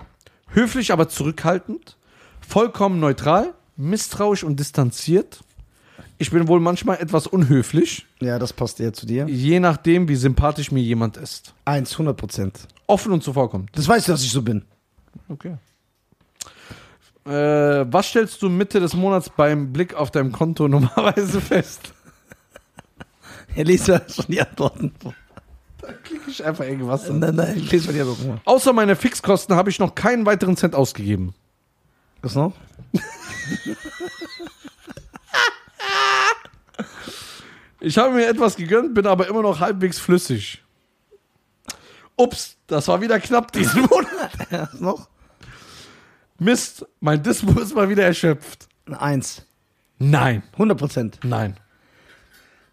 höflich 0.50 0.92
aber 0.92 1.08
zurückhaltend, 1.10 1.98
vollkommen 2.52 3.00
neutral, 3.00 3.54
misstrauisch 3.78 4.44
und 4.44 4.60
distanziert. 4.60 5.40
Ich 6.18 6.32
bin 6.32 6.48
wohl 6.50 6.60
manchmal 6.60 6.98
etwas 7.00 7.26
unhöflich, 7.26 8.06
ja, 8.20 8.38
das 8.38 8.52
passt 8.54 8.80
eher 8.80 8.94
zu 8.94 9.06
dir. 9.06 9.26
je 9.28 9.60
nachdem, 9.60 10.08
wie 10.10 10.16
sympathisch 10.16 10.72
mir 10.72 10.84
jemand 10.84 11.16
ist. 11.18 11.54
Eins, 11.66 11.94
100 11.94 12.16
Prozent. 12.16 12.60
Offen 12.88 13.14
und 13.14 13.24
zuvorkommend. 13.24 13.70
Das 13.74 13.88
weißt 13.88 14.08
du, 14.08 14.12
dass 14.12 14.24
ich 14.24 14.32
so 14.32 14.42
bin. 14.42 14.66
Okay. 15.30 15.56
Äh, 17.26 17.86
was 17.92 18.08
stellst 18.08 18.42
du 18.42 18.50
Mitte 18.50 18.80
des 18.80 18.94
Monats 18.96 19.30
beim 19.30 19.72
Blick 19.72 19.94
auf 19.94 20.12
deinem 20.12 20.32
Konto 20.34 20.68
normalerweise 20.68 21.40
fest? 21.40 21.94
Er 23.56 23.64
liest 23.64 23.88
ja 23.88 24.02
schon 24.10 24.26
die 24.28 24.42
Antworten. 24.42 24.92
Klicke 26.04 26.30
ich 26.30 26.44
einfach 26.44 26.66
irgendwas. 26.66 27.10
an. 27.10 27.20
Nein, 27.20 27.36
nein, 27.36 27.58
ich 27.58 27.72
lese 27.72 27.88
mal 27.88 27.94
die 27.94 28.02
Antworten. 28.02 28.42
Außer 28.46 28.74
meine 28.74 28.96
Fixkosten 28.96 29.56
habe 29.56 29.70
ich 29.70 29.80
noch 29.80 29.96
keinen 29.96 30.26
weiteren 30.26 30.58
Cent 30.58 30.76
ausgegeben. 30.76 31.34
Was 32.22 32.36
noch? 32.36 32.54
Ich 37.80 37.98
habe 37.98 38.14
mir 38.14 38.28
etwas 38.28 38.56
gegönnt, 38.56 38.94
bin 38.94 39.08
aber 39.08 39.28
immer 39.28 39.42
noch 39.42 39.60
halbwegs 39.60 40.00
flüssig. 40.00 40.64
Ups, 42.16 42.58
das 42.68 42.88
war 42.88 43.02
wieder 43.02 43.20
knapp 43.20 43.52
diesen 43.52 43.82
Monat. 43.90 44.32
Was 44.52 44.80
noch? 44.80 45.10
Mist, 46.38 46.86
mein 47.00 47.22
Dispo 47.24 47.60
ist 47.60 47.74
mal 47.74 47.90
wieder 47.90 48.04
erschöpft. 48.06 48.68
Eine 48.86 49.02
Eins. 49.02 49.44
Nein, 49.98 50.44
100 50.54 50.78
Prozent. 50.78 51.20
nein. 51.24 51.56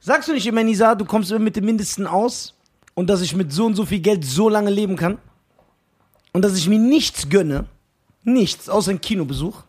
Sagst 0.01 0.29
du 0.29 0.33
nicht 0.33 0.47
immer, 0.47 0.63
Nisa, 0.63 0.95
du 0.95 1.05
kommst 1.05 1.31
immer 1.31 1.41
mit 1.41 1.57
dem 1.57 1.65
Mindesten 1.65 2.07
aus 2.07 2.55
und 2.95 3.09
dass 3.11 3.21
ich 3.21 3.35
mit 3.35 3.53
so 3.53 3.67
und 3.67 3.75
so 3.75 3.85
viel 3.85 3.99
Geld 4.01 4.25
so 4.25 4.49
lange 4.49 4.71
leben 4.71 4.97
kann? 4.97 5.19
Und 6.33 6.43
dass 6.43 6.57
ich 6.57 6.69
mir 6.69 6.79
nichts 6.79 7.29
gönne, 7.29 7.67
nichts, 8.29 8.69
außer 8.69 8.91
einen 8.91 9.01
Kinobesuch? 9.01 9.63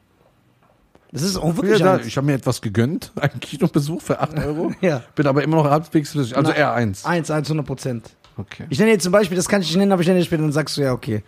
Das 1.11 1.23
ist 1.23 1.37
auch 1.37 1.47
Ja, 1.49 1.57
wirklich 1.57 1.79
da, 1.79 1.99
ich 1.99 2.17
habe 2.17 2.27
mir 2.27 2.33
etwas 2.33 2.61
gegönnt, 2.61 3.11
einen 3.19 3.39
Kinobesuch 3.39 4.01
für 4.01 4.19
8 4.19 4.37
Euro. 4.39 4.71
Ja. 4.81 5.03
Bin 5.15 5.27
aber 5.27 5.43
immer 5.43 5.57
noch 5.57 5.69
halbwegs 5.69 6.11
flüssig, 6.11 6.37
also 6.37 6.51
eher 6.51 6.73
eins. 6.73 7.05
Eins, 7.05 7.31
eins, 7.31 7.47
100 7.47 7.65
Prozent. 7.65 8.09
Okay. 8.37 8.65
Ich 8.69 8.79
nenne 8.79 8.91
jetzt 8.91 9.03
zum 9.03 9.11
Beispiel, 9.11 9.35
das 9.35 9.49
kann 9.49 9.61
ich 9.61 9.67
nicht 9.67 9.77
nennen, 9.77 9.91
aber 9.91 10.01
ich 10.01 10.07
nenne 10.07 10.19
jetzt 10.19 10.27
später, 10.27 10.43
dann 10.43 10.51
sagst 10.51 10.77
du 10.77 10.81
ja, 10.81 10.93
okay. 10.93 11.23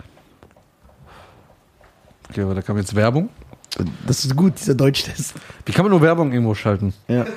okay, 2.29 2.41
aber 2.43 2.55
da 2.55 2.61
kam 2.61 2.77
jetzt 2.77 2.95
Werbung. 2.95 3.29
Das 4.05 4.23
ist 4.25 4.35
gut, 4.35 4.59
dieser 4.59 4.75
Deutschtest. 4.75 5.33
Wie 5.65 5.71
kann 5.71 5.85
man 5.85 5.91
nur 5.91 6.01
Werbung 6.01 6.31
irgendwo 6.31 6.53
schalten? 6.53 6.93
Ja. 7.07 7.25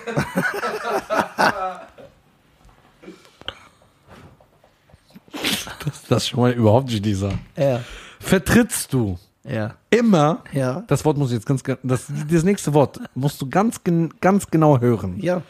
Das 6.08 6.22
ist 6.22 6.28
schon 6.28 6.40
mal 6.40 6.52
überhaupt 6.52 6.88
nicht 6.88 7.04
dieser. 7.04 7.32
Ja. 7.56 7.80
Vertrittst 8.20 8.92
du 8.92 9.18
Ja. 9.44 9.74
immer, 9.90 10.42
Ja. 10.52 10.84
das 10.86 11.04
Wort 11.04 11.18
muss 11.18 11.30
ich 11.30 11.34
jetzt 11.34 11.46
ganz, 11.46 11.62
das, 11.82 12.06
das 12.30 12.44
nächste 12.44 12.72
Wort 12.72 12.98
musst 13.14 13.40
du 13.42 13.48
ganz, 13.48 13.80
ganz 14.20 14.50
genau 14.50 14.80
hören. 14.80 15.18
Ja. 15.20 15.42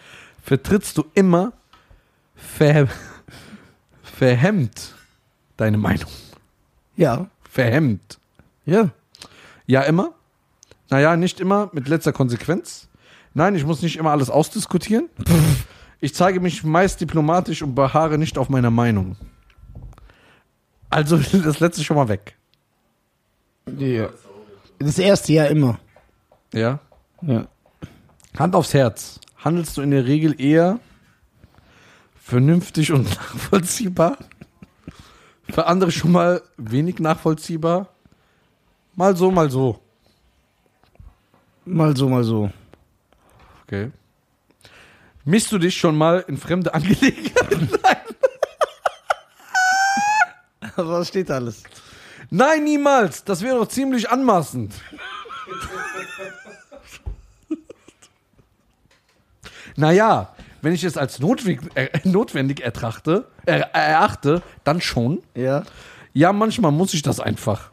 Vertrittst 0.43 0.99
du 0.99 1.05
immer 1.15 1.53
ver, 2.35 2.89
verhemmt 4.03 4.95
deine 5.57 5.79
Meinung. 5.79 6.11
Ja. 6.97 7.29
Verhemmt. 7.49 8.19
Ja. 8.67 8.91
Ja, 9.67 9.83
immer? 9.83 10.13
Naja, 10.91 11.17
nicht 11.17 11.41
immer, 11.41 11.71
mit 11.73 11.89
letzter 11.89 12.13
Konsequenz. 12.13 12.89
Nein, 13.33 13.55
ich 13.55 13.65
muss 13.65 13.83
nicht 13.83 13.97
immer 13.97 14.11
alles 14.11 14.29
ausdiskutieren. 14.31 15.09
Ich 16.01 16.15
zeige 16.15 16.41
mich 16.41 16.63
meist 16.65 17.01
diplomatisch 17.01 17.63
und 17.63 17.75
beharre 17.75 18.19
nicht 18.19 18.39
auf 18.39 18.49
meiner 18.49 18.71
Meinung. 18.71 19.17
Also 20.91 21.17
das 21.45 21.61
letzte 21.61 21.83
schon 21.85 21.97
mal 21.97 22.09
weg. 22.09 22.37
Ja. 23.78 24.09
Das 24.78 24.99
erste 24.99 25.33
ja 25.33 25.47
immer. 25.47 25.78
Ja. 26.52 26.80
Ja. 27.23 27.47
Hand 28.38 28.54
aufs 28.54 28.75
Herz. 28.75 29.21
Handelst 29.37 29.76
du 29.76 29.83
in 29.83 29.90
der 29.90 30.06
Regel 30.06 30.40
eher 30.40 30.80
vernünftig 32.16 32.92
und 32.92 33.04
nachvollziehbar? 33.04 34.18
Für 35.50 35.66
andere 35.66 35.90
schon 35.90 36.12
mal 36.12 36.42
wenig 36.56 36.99
nachvollziehbar? 36.99 37.88
Mal 38.94 39.16
so, 39.16 39.30
mal 39.30 39.50
so. 39.50 39.80
Mal 41.64 41.97
so, 41.97 42.09
mal 42.09 42.25
so. 42.25 42.50
Okay. 43.64 43.90
Mischst 45.25 45.50
du 45.52 45.59
dich 45.59 45.76
schon 45.76 45.97
mal 45.97 46.25
in 46.28 46.37
fremde 46.37 46.75
Angelegenheiten? 46.75 47.71
Was 50.76 51.09
steht 51.09 51.30
da 51.30 51.37
alles? 51.37 51.62
Nein, 52.31 52.64
niemals. 52.64 53.25
Das 53.25 53.43
wäre 53.43 53.59
doch 53.59 53.69
ziemlich 53.69 54.11
anmaßend. 54.11 54.75
naja, 59.76 60.35
wenn 60.62 60.73
ich 60.73 60.85
es 60.85 60.97
als 60.97 61.19
notwendig, 61.21 61.61
äh, 61.75 61.88
notwendig 62.04 62.61
ertrachte, 62.61 63.26
äh, 63.47 63.62
erachte, 63.73 64.43
dann 64.64 64.81
schon. 64.81 65.23
Ja. 65.35 65.64
Ja, 66.12 66.33
manchmal 66.33 66.73
muss 66.73 66.95
ich 66.95 67.02
das 67.02 67.21
einfach. 67.21 67.71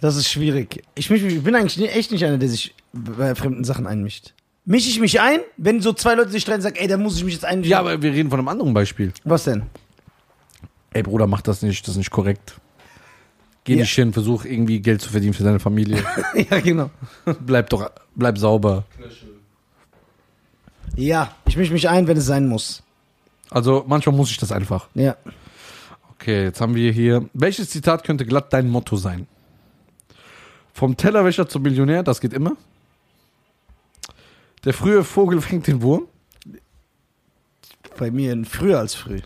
Das 0.00 0.16
ist 0.16 0.30
schwierig. 0.30 0.82
Ich, 0.94 1.10
mich, 1.10 1.22
ich 1.22 1.42
bin 1.42 1.54
eigentlich 1.54 1.94
echt 1.94 2.12
nicht 2.12 2.24
einer, 2.24 2.38
der 2.38 2.48
sich 2.48 2.74
bei 2.92 3.34
fremden 3.34 3.64
Sachen 3.64 3.86
einmischt. 3.86 4.32
Mische 4.64 4.88
ich 4.90 5.00
mich 5.00 5.20
ein, 5.20 5.40
wenn 5.56 5.80
so 5.80 5.92
zwei 5.92 6.14
Leute 6.14 6.30
sich 6.30 6.42
streiten 6.42 6.58
und 6.58 6.62
sagen, 6.62 6.76
ey, 6.76 6.86
da 6.86 6.96
muss 6.96 7.16
ich 7.16 7.24
mich 7.24 7.34
jetzt 7.34 7.44
einmischen. 7.44 7.70
Ja, 7.70 7.80
aber 7.80 8.00
wir 8.00 8.12
reden 8.12 8.30
von 8.30 8.38
einem 8.38 8.48
anderen 8.48 8.74
Beispiel. 8.74 9.12
Was 9.24 9.44
denn? 9.44 9.62
Ey, 10.92 11.02
Bruder, 11.02 11.26
mach 11.26 11.40
das 11.42 11.62
nicht, 11.62 11.82
das 11.86 11.94
ist 11.94 11.98
nicht 11.98 12.10
korrekt. 12.10 12.60
Geh 13.68 13.74
Ja. 13.74 13.80
nicht 13.82 13.94
hin, 13.94 14.14
versuch 14.14 14.46
irgendwie 14.46 14.80
Geld 14.80 15.02
zu 15.02 15.10
verdienen 15.10 15.34
für 15.34 15.42
deine 15.44 15.60
Familie. 15.60 16.02
ja, 16.50 16.58
genau. 16.60 16.88
bleib 17.40 17.68
doch, 17.68 17.90
bleib 18.14 18.38
sauber. 18.38 18.84
Ja, 20.96 21.34
ich 21.46 21.54
mische 21.58 21.74
mich 21.74 21.86
ein, 21.86 22.06
wenn 22.08 22.16
es 22.16 22.24
sein 22.24 22.48
muss. 22.48 22.82
Also 23.50 23.84
manchmal 23.86 24.16
muss 24.16 24.30
ich 24.30 24.38
das 24.38 24.52
einfach. 24.52 24.88
Ja. 24.94 25.18
Okay, 26.14 26.44
jetzt 26.44 26.62
haben 26.62 26.74
wir 26.74 26.90
hier. 26.92 27.28
Welches 27.34 27.68
Zitat 27.68 28.04
könnte 28.04 28.24
glatt 28.24 28.54
dein 28.54 28.70
Motto 28.70 28.96
sein? 28.96 29.26
Vom 30.72 30.96
Tellerwäscher 30.96 31.46
zum 31.46 31.60
Millionär, 31.60 32.02
das 32.02 32.22
geht 32.22 32.32
immer. 32.32 32.52
Der 34.64 34.72
frühe 34.72 35.04
Vogel 35.04 35.42
fängt 35.42 35.66
den 35.66 35.82
Wurm. 35.82 36.06
Bei 37.98 38.10
mir 38.10 38.42
früher 38.46 38.78
als 38.78 38.94
früh. 38.94 39.20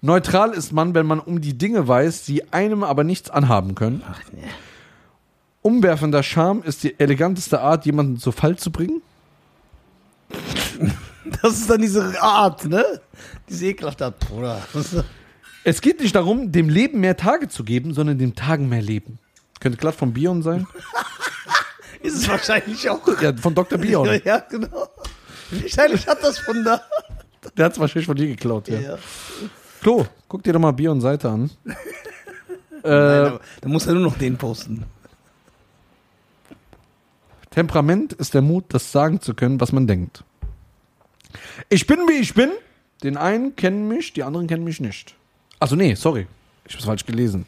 Neutral 0.00 0.52
ist 0.52 0.72
man, 0.72 0.94
wenn 0.94 1.06
man 1.06 1.18
um 1.20 1.40
die 1.40 1.58
Dinge 1.58 1.88
weiß, 1.88 2.24
die 2.24 2.52
einem 2.52 2.84
aber 2.84 3.04
nichts 3.04 3.30
anhaben 3.30 3.74
können. 3.74 4.02
Ach 4.08 4.20
nee. 4.32 4.42
Umwerfender 5.62 6.22
Charme 6.22 6.62
ist 6.62 6.84
die 6.84 6.98
eleganteste 6.98 7.60
Art, 7.60 7.84
jemanden 7.84 8.18
zu 8.18 8.32
Fall 8.32 8.56
zu 8.56 8.70
bringen. 8.70 9.02
Das 11.42 11.52
ist 11.52 11.68
dann 11.68 11.82
diese 11.82 12.22
Art, 12.22 12.64
ne? 12.64 12.82
Diese 13.50 13.66
ekelhafte 13.66 14.06
Art, 14.06 14.18
Bruder. 14.18 14.62
Es 15.64 15.82
geht 15.82 16.00
nicht 16.00 16.14
darum, 16.14 16.50
dem 16.52 16.70
Leben 16.70 17.00
mehr 17.00 17.18
Tage 17.18 17.48
zu 17.48 17.64
geben, 17.64 17.92
sondern 17.92 18.16
dem 18.16 18.34
Tagen 18.34 18.70
mehr 18.70 18.80
Leben. 18.80 19.18
Könnte 19.60 19.76
glatt 19.76 19.94
von 19.94 20.14
Bion 20.14 20.42
sein. 20.42 20.66
Ist 22.02 22.14
es 22.16 22.28
wahrscheinlich 22.28 22.88
auch. 22.88 23.06
Ja, 23.20 23.36
von 23.36 23.54
Dr. 23.54 23.76
Bion. 23.78 24.08
Ja, 24.24 24.38
genau. 24.38 24.88
Wahrscheinlich 25.50 26.06
hat 26.06 26.22
das 26.22 26.38
von 26.38 26.64
da. 26.64 26.80
Der 27.56 27.66
hat 27.66 27.72
es 27.72 27.78
wahrscheinlich 27.78 28.06
von 28.06 28.16
dir 28.16 28.28
geklaut, 28.28 28.68
ja. 28.68 28.78
Ja. 28.78 28.98
Klo, 29.80 30.06
guck 30.28 30.42
dir 30.42 30.52
doch 30.52 30.60
mal 30.60 30.72
Bion 30.72 31.00
Seite 31.00 31.30
an. 31.30 31.50
Nein, 31.64 31.76
äh, 32.84 32.88
aber 32.88 33.40
da 33.60 33.68
muss 33.68 33.86
er 33.86 33.94
nur 33.94 34.02
noch 34.02 34.18
den 34.18 34.36
posten. 34.36 34.84
Temperament 37.50 38.12
ist 38.12 38.34
der 38.34 38.42
Mut, 38.42 38.66
das 38.68 38.92
sagen 38.92 39.20
zu 39.20 39.34
können, 39.34 39.60
was 39.60 39.72
man 39.72 39.86
denkt. 39.86 40.22
Ich 41.68 41.86
bin, 41.86 41.98
wie 42.08 42.20
ich 42.20 42.34
bin. 42.34 42.50
Den 43.02 43.16
einen 43.16 43.56
kennen 43.56 43.88
mich, 43.88 44.12
die 44.12 44.22
anderen 44.22 44.46
kennen 44.46 44.64
mich 44.64 44.80
nicht. 44.80 45.14
Also 45.60 45.76
nee, 45.76 45.94
sorry. 45.94 46.26
Ich 46.66 46.74
hab's 46.74 46.84
falsch 46.84 47.06
gelesen. 47.06 47.46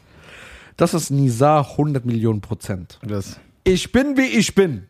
Das 0.77 0.93
ist 0.93 1.11
Nizar 1.11 1.71
100 1.71 2.05
Millionen 2.05 2.41
Prozent. 2.41 2.99
Das. 3.03 3.39
Ich 3.63 3.91
bin, 3.91 4.17
wie 4.17 4.25
ich 4.25 4.55
bin. 4.55 4.87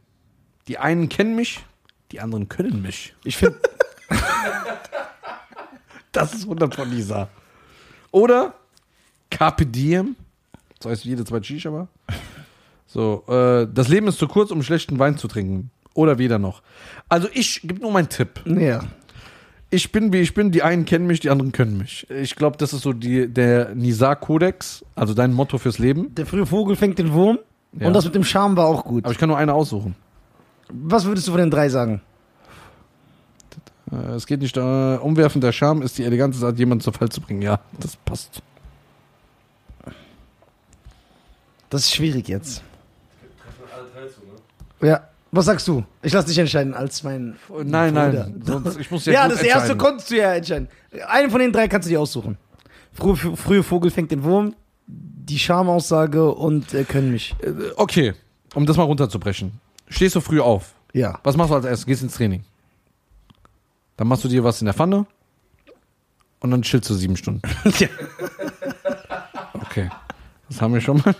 Die 0.67 0.77
einen 0.77 1.09
kennen 1.09 1.35
mich, 1.35 1.59
die 2.11 2.19
anderen 2.21 2.47
können 2.47 2.81
mich. 2.81 3.13
Ich 3.23 3.37
finde, 3.37 3.59
Das 6.11 6.33
ist 6.33 6.43
100 6.43 6.75
von 6.75 6.89
Nizar. 6.89 7.29
Oder 8.11 8.53
Carpe 9.29 9.65
Diem. 9.65 10.15
So 10.81 10.89
heißt 10.89 11.05
jede 11.05 11.23
zweite 11.23 11.45
Shisha 11.45 11.71
war. 11.71 11.87
So, 12.87 13.23
äh, 13.27 13.67
das 13.73 13.87
Leben 13.87 14.07
ist 14.07 14.19
zu 14.19 14.27
kurz, 14.27 14.51
um 14.51 14.63
schlechten 14.63 14.99
Wein 14.99 15.17
zu 15.17 15.27
trinken. 15.27 15.71
Oder 15.93 16.17
weder 16.17 16.39
noch. 16.39 16.61
Also 17.09 17.27
ich 17.33 17.61
gebe 17.61 17.79
nur 17.81 17.91
meinen 17.91 18.09
Tipp. 18.09 18.41
ja. 18.45 18.81
Ich 19.73 19.93
bin, 19.93 20.11
wie 20.11 20.17
ich 20.17 20.33
bin. 20.33 20.51
Die 20.51 20.63
einen 20.63 20.83
kennen 20.83 21.07
mich, 21.07 21.21
die 21.21 21.29
anderen 21.29 21.53
können 21.53 21.77
mich. 21.77 22.05
Ich 22.09 22.35
glaube, 22.35 22.57
das 22.57 22.73
ist 22.73 22.81
so 22.81 22.91
die, 22.91 23.29
der 23.29 23.73
Nizar-Kodex, 23.73 24.83
also 24.95 25.13
dein 25.13 25.31
Motto 25.31 25.57
fürs 25.59 25.79
Leben. 25.79 26.13
Der 26.15 26.25
frühe 26.25 26.45
Vogel 26.45 26.75
fängt 26.75 26.99
den 26.99 27.13
Wurm. 27.13 27.39
Ja. 27.79 27.87
Und 27.87 27.93
das 27.93 28.03
mit 28.03 28.13
dem 28.13 28.25
Charme 28.25 28.57
war 28.57 28.65
auch 28.65 28.83
gut. 28.83 29.05
Aber 29.05 29.13
ich 29.13 29.17
kann 29.17 29.29
nur 29.29 29.37
eine 29.37 29.53
aussuchen. 29.53 29.95
Was 30.73 31.05
würdest 31.05 31.29
du 31.29 31.31
von 31.31 31.39
den 31.39 31.49
drei 31.49 31.69
sagen? 31.69 32.01
Äh, 33.91 33.95
es 34.15 34.25
geht 34.25 34.41
nicht, 34.41 34.55
äh, 34.57 34.59
umwerfender 34.97 35.51
Charme 35.51 35.81
ist 35.81 35.97
die 35.97 36.03
eleganteste 36.03 36.45
Art, 36.45 36.57
jemanden 36.59 36.83
zu 36.83 36.91
Fall 36.91 37.09
zu 37.09 37.21
bringen. 37.21 37.41
Ja, 37.41 37.59
das 37.79 37.95
passt. 37.97 38.41
Das 41.69 41.81
ist 41.81 41.93
schwierig 41.95 42.27
jetzt. 42.27 42.63
Ne? 44.81 44.87
Ja. 44.89 45.07
Was 45.33 45.45
sagst 45.45 45.65
du? 45.69 45.85
Ich 46.01 46.11
lass 46.11 46.25
dich 46.25 46.37
entscheiden 46.37 46.73
als 46.73 47.03
mein. 47.03 47.37
Nein, 47.63 47.93
Bruder. 47.93 48.11
nein. 48.11 48.41
Sonst, 48.43 48.77
ich 48.77 48.91
muss 48.91 49.05
ja, 49.05 49.13
Ja, 49.13 49.27
gut 49.27 49.37
das 49.37 49.43
erste 49.43 49.77
konntest 49.77 50.11
du 50.11 50.17
ja 50.17 50.33
entscheiden. 50.33 50.67
Einen 51.07 51.31
von 51.31 51.39
den 51.39 51.53
drei 51.53 51.69
kannst 51.69 51.85
du 51.87 51.89
dir 51.89 52.01
aussuchen. 52.01 52.37
Frühe, 52.91 53.15
frühe 53.15 53.63
Vogel 53.63 53.91
fängt 53.91 54.11
den 54.11 54.23
Wurm, 54.23 54.53
die 54.87 55.39
Charmaussage 55.39 56.33
und 56.33 56.73
äh, 56.73 56.83
können 56.83 57.11
mich. 57.11 57.33
Äh, 57.41 57.51
Okay, 57.77 58.13
um 58.55 58.65
das 58.65 58.75
mal 58.75 58.83
runterzubrechen. 58.83 59.53
Stehst 59.87 60.15
du 60.15 60.21
früh 60.21 60.41
auf? 60.41 60.73
Ja. 60.91 61.17
Was 61.23 61.37
machst 61.37 61.51
du 61.51 61.55
als 61.55 61.65
erstes? 61.65 61.85
Gehst 61.85 62.03
ins 62.03 62.15
Training. 62.15 62.43
Dann 64.01 64.07
machst 64.07 64.23
du 64.23 64.27
dir 64.27 64.43
was 64.43 64.59
in 64.59 64.65
der 64.65 64.73
Pfanne 64.73 65.05
und 66.39 66.49
dann 66.49 66.63
chillst 66.63 66.89
du 66.89 66.95
sieben 66.95 67.15
Stunden. 67.15 67.43
ja. 67.77 67.87
Okay, 69.53 69.91
das 70.49 70.59
haben 70.59 70.73
wir 70.73 70.81
schon 70.81 70.97
mal. 71.05 71.13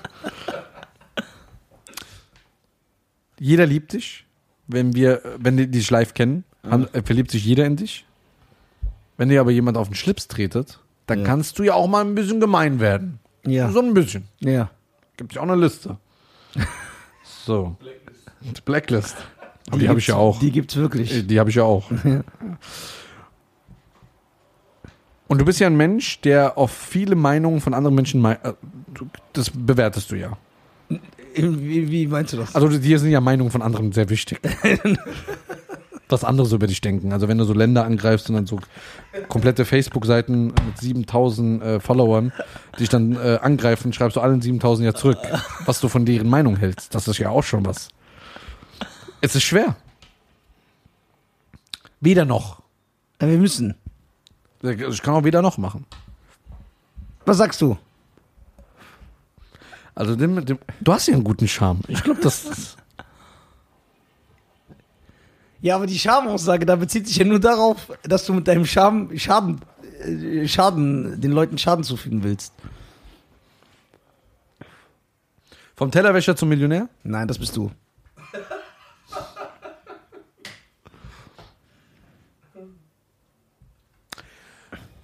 Jeder 3.37 3.67
liebt 3.67 3.93
dich. 3.93 4.25
Wenn 4.65 4.95
wir, 4.95 5.21
wenn 5.37 5.57
die 5.57 5.67
dich 5.69 5.91
live 5.91 6.15
kennen, 6.15 6.43
haben- 6.63 6.87
äh, 6.91 7.03
verliebt 7.03 7.29
sich 7.29 7.45
jeder 7.45 7.67
in 7.67 7.75
dich. 7.75 8.03
Wenn 9.15 9.29
dir 9.29 9.41
aber 9.41 9.51
jemand 9.51 9.77
auf 9.77 9.87
den 9.87 9.93
Schlips 9.93 10.27
tretet, 10.27 10.79
dann 11.05 11.19
Ja. 11.19 11.25
kannst 11.25 11.59
du 11.59 11.63
ja 11.63 11.75
auch 11.75 11.87
mal 11.87 12.03
ein 12.03 12.15
bisschen 12.15 12.39
gemein 12.39 12.79
werden. 12.79 13.19
Ja. 13.45 13.69
So 13.69 13.79
ein 13.81 13.93
bisschen. 13.93 14.27
Ja. 14.39 14.71
Gibt 15.17 15.33
ja 15.35 15.41
auch 15.41 15.47
eine 15.47 15.55
Liste. 15.55 15.97
So. 17.45 17.77
Blacklist. 18.65 19.17
Aber 19.69 19.79
die, 19.79 19.87
habe 19.89 19.99
ich 19.99 20.07
ja 20.07 20.15
auch. 20.15 20.39
Die 20.39 20.51
gibt's 20.51 20.75
wirklich. 20.75 21.13
Äh, 21.15 21.23
Die 21.23 21.39
habe 21.39 21.49
ich 21.49 21.55
ja 21.55 21.63
auch. 21.63 21.89
Und 25.27 25.39
du 25.39 25.45
bist 25.45 25.59
ja 25.59 25.67
ein 25.67 25.77
Mensch, 25.77 26.19
der 26.21 26.57
auf 26.57 26.71
viele 26.71 27.15
Meinungen 27.15 27.61
von 27.61 27.73
anderen 27.73 27.95
Menschen, 27.95 28.19
mei- 28.21 28.39
äh, 28.43 28.53
das 29.33 29.49
bewertest 29.49 30.11
du 30.11 30.15
ja. 30.15 30.37
Wie, 31.33 31.89
wie 31.89 32.07
meinst 32.07 32.33
du 32.33 32.37
das? 32.37 32.53
Also 32.53 32.67
dir 32.67 32.99
sind 32.99 33.11
ja 33.11 33.21
Meinungen 33.21 33.51
von 33.51 33.61
anderen 33.61 33.93
sehr 33.93 34.09
wichtig. 34.09 34.39
Was 36.09 36.25
andere 36.25 36.45
so 36.45 36.57
über 36.57 36.67
dich 36.67 36.81
denken. 36.81 37.13
Also 37.13 37.29
wenn 37.29 37.37
du 37.37 37.45
so 37.45 37.53
Länder 37.53 37.85
angreifst 37.85 38.27
und 38.29 38.35
dann 38.35 38.45
so 38.45 38.59
komplette 39.29 39.63
Facebook-Seiten 39.63 40.47
mit 40.47 40.77
7000 40.77 41.63
äh, 41.63 41.79
Followern 41.79 42.33
dich 42.77 42.89
dann 42.89 43.13
äh, 43.15 43.39
angreifen, 43.41 43.93
schreibst 43.93 44.17
du 44.17 44.19
allen 44.19 44.41
7000 44.41 44.85
ja 44.85 44.93
zurück, 44.93 45.19
was 45.65 45.79
du 45.79 45.87
von 45.87 46.03
deren 46.05 46.27
Meinung 46.27 46.57
hältst. 46.57 46.93
Das 46.93 47.07
ist 47.07 47.17
ja 47.19 47.29
auch 47.29 47.43
schon 47.43 47.65
was. 47.65 47.87
Es 49.21 49.35
ist 49.35 49.43
schwer. 49.43 49.75
Weder 51.99 52.25
noch. 52.25 52.61
Wir 53.19 53.37
müssen. 53.37 53.75
Ich 54.63 55.01
kann 55.01 55.13
auch 55.13 55.23
weder 55.23 55.41
noch 55.41 55.57
machen. 55.57 55.85
Was 57.25 57.37
sagst 57.37 57.61
du? 57.61 57.77
Also 59.93 60.15
dem, 60.15 60.43
dem, 60.45 60.57
du 60.79 60.93
hast 60.93 61.07
ja 61.07 61.13
einen 61.13 61.23
guten 61.23 61.47
Charme. 61.47 61.81
Ich 61.87 62.03
glaube, 62.03 62.21
das 62.21 62.75
Ja, 65.61 65.75
aber 65.75 65.85
die 65.85 65.99
Schamaussage, 65.99 66.65
da 66.65 66.75
bezieht 66.75 67.07
sich 67.07 67.17
ja 67.17 67.25
nur 67.25 67.39
darauf, 67.39 67.91
dass 68.01 68.25
du 68.25 68.33
mit 68.33 68.47
deinem 68.47 68.65
Scham 68.65 69.15
Schaden, 69.15 69.61
äh, 70.03 70.47
Schaden, 70.47 71.21
den 71.21 71.31
Leuten 71.31 71.59
Schaden 71.59 71.83
zufügen 71.83 72.23
willst. 72.23 72.51
vom 75.75 75.89
Tellerwäscher 75.91 76.35
zum 76.35 76.49
Millionär. 76.49 76.89
Nein, 77.03 77.27
das 77.27 77.39
bist 77.39 77.55
du. 77.57 77.71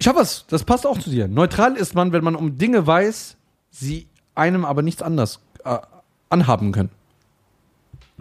Ich 0.08 0.10
hab 0.10 0.18
was, 0.18 0.46
das 0.46 0.64
passt 0.64 0.86
auch 0.86 0.98
zu 0.98 1.10
dir. 1.10 1.28
Neutral 1.28 1.76
ist 1.76 1.94
man, 1.94 2.12
wenn 2.12 2.24
man 2.24 2.34
um 2.34 2.56
Dinge 2.56 2.86
weiß, 2.86 3.36
sie 3.70 4.06
einem 4.34 4.64
aber 4.64 4.80
nichts 4.80 5.02
anders 5.02 5.42
äh, 5.66 5.76
anhaben 6.30 6.72
können. 6.72 6.88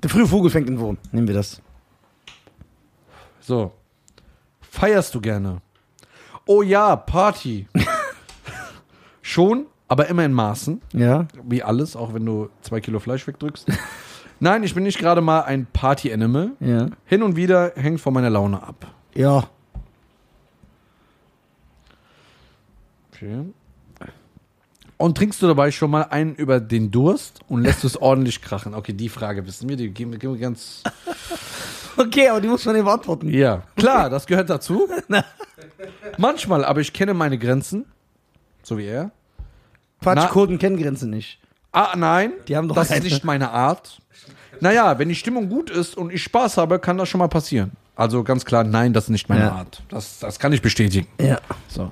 Der 0.04 0.10
frühe 0.10 0.28
Vogel 0.28 0.52
fängt 0.52 0.68
den 0.68 0.82
Wurm. 0.82 0.98
Nehmen 1.14 1.30
wir 1.30 1.34
das. 1.36 1.62
So. 3.40 3.72
Feierst 4.60 5.16
du 5.16 5.22
gerne? 5.22 5.62
Oh 6.46 6.62
ja, 6.62 6.94
Party. 6.98 7.70
Schon, 9.22 9.68
aber 9.88 10.08
immer 10.08 10.26
in 10.26 10.34
Maßen. 10.34 10.82
Ja. 10.92 11.30
Wie 11.42 11.64
alles, 11.64 11.96
auch 11.96 12.14
wenn 12.14 12.26
du 12.26 12.50
zwei 12.64 12.82
Kilo 12.82 13.00
Fleisch 13.00 13.26
wegdrückst. 13.26 13.66
Nein, 14.42 14.64
ich 14.64 14.76
bin 14.76 14.84
nicht 14.84 15.00
gerade 15.00 15.22
mal 15.22 15.44
ein 15.44 15.66
Party-Animal. 15.72 16.52
Ja. 16.60 16.88
Hin 17.06 17.24
und 17.24 17.38
wieder 17.38 17.72
hängt 17.78 18.02
von 18.02 18.14
meiner 18.14 18.30
Laune 18.30 18.62
ab. 18.62 18.94
Ja. 19.16 19.48
Okay. 23.18 23.44
Und 25.00 25.16
trinkst 25.18 25.42
du 25.44 25.48
dabei 25.48 25.70
schon 25.72 25.92
mal 25.92 26.04
einen 26.04 26.34
über 26.36 26.60
den 26.60 26.90
Durst 26.90 27.42
und 27.50 27.62
lässt 27.62 27.84
es 27.84 27.98
ordentlich 28.02 28.42
krachen? 28.42 28.74
Okay, 28.74 28.94
die 28.94 29.10
Frage 29.10 29.46
wissen 29.46 29.70
wir, 29.70 29.76
die 29.76 29.90
gehen 29.92 30.12
wir, 30.12 30.20
ganz. 30.38 30.84
Okay, 32.00 32.30
aber 32.30 32.40
die 32.40 32.48
muss 32.48 32.64
man 32.64 32.76
eben 32.76 32.86
beantworten. 32.86 33.28
Ja, 33.28 33.64
klar, 33.76 34.12
das 34.12 34.28
gehört 34.28 34.52
dazu. 34.52 34.88
Manchmal, 36.20 36.64
aber 36.64 36.80
ich 36.80 36.94
kenne 36.94 37.16
meine 37.16 37.40
Grenzen. 37.40 37.86
So 38.62 38.78
wie 38.78 38.86
er. 38.86 39.06
Na- 39.06 40.14
Quatschkurden 40.14 40.60
kennen 40.60 40.78
Grenzen 40.78 41.10
nicht. 41.10 41.40
Ah, 41.72 41.96
nein, 41.98 42.34
Die 42.48 42.56
haben 42.56 42.68
doch 42.68 42.76
das 42.76 42.90
keine. 42.90 43.00
ist 43.06 43.12
nicht 43.12 43.24
meine 43.24 43.50
Art. 43.50 44.00
Naja, 44.60 45.00
wenn 45.00 45.10
die 45.10 45.16
Stimmung 45.16 45.50
gut 45.50 45.72
ist 45.72 45.98
und 45.98 46.12
ich 46.14 46.22
Spaß 46.22 46.58
habe, 46.58 46.78
kann 46.78 47.00
das 47.00 47.10
schon 47.10 47.18
mal 47.18 47.30
passieren. 47.30 47.72
Also 47.96 48.24
ganz 48.24 48.46
klar, 48.46 48.64
nein, 48.64 48.94
das 48.94 49.06
ist 49.06 49.10
nicht 49.10 49.28
meine 49.28 49.46
Ja. 49.46 49.52
Art. 49.54 49.82
Das, 49.90 50.20
das 50.20 50.38
kann 50.38 50.54
ich 50.54 50.62
bestätigen. 50.62 51.08
Ja. 51.20 51.40
So. 51.68 51.92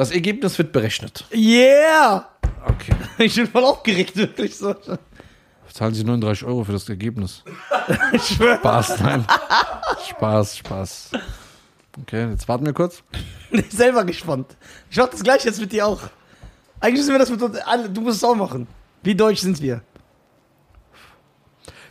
Das 0.00 0.12
Ergebnis 0.12 0.56
wird 0.56 0.72
berechnet. 0.72 1.26
Yeah! 1.30 2.26
Okay. 2.64 2.94
Ich 3.18 3.34
bin 3.34 3.46
voll 3.46 3.64
aufgeregt, 3.64 4.16
wirklich 4.16 4.56
so. 4.56 4.74
Zahlen 5.70 5.92
Sie 5.92 6.04
39 6.04 6.44
Euro 6.46 6.64
für 6.64 6.72
das 6.72 6.88
Ergebnis. 6.88 7.44
Ich 8.12 8.22
schwör. 8.28 8.56
Spaß, 8.56 8.98
nein. 9.00 9.26
Spaß, 10.08 10.56
Spaß. 10.56 11.10
Okay, 12.00 12.30
jetzt 12.30 12.48
warten 12.48 12.64
wir 12.64 12.72
kurz. 12.72 13.02
Ich 13.50 13.60
bin 13.60 13.70
selber 13.70 14.04
gespannt. 14.06 14.56
Ich 14.90 14.96
mach 14.96 15.08
das 15.08 15.22
gleich 15.22 15.44
jetzt 15.44 15.60
mit 15.60 15.70
dir 15.70 15.86
auch. 15.86 16.00
Eigentlich 16.80 17.00
müssen 17.00 17.12
wir 17.12 17.18
das 17.18 17.28
mit 17.30 17.42
uns 17.42 17.58
alle. 17.58 17.90
Du 17.90 18.00
musst 18.00 18.16
es 18.16 18.24
auch 18.24 18.34
machen. 18.34 18.68
Wie 19.02 19.14
deutsch 19.14 19.40
sind 19.40 19.60
wir? 19.60 19.82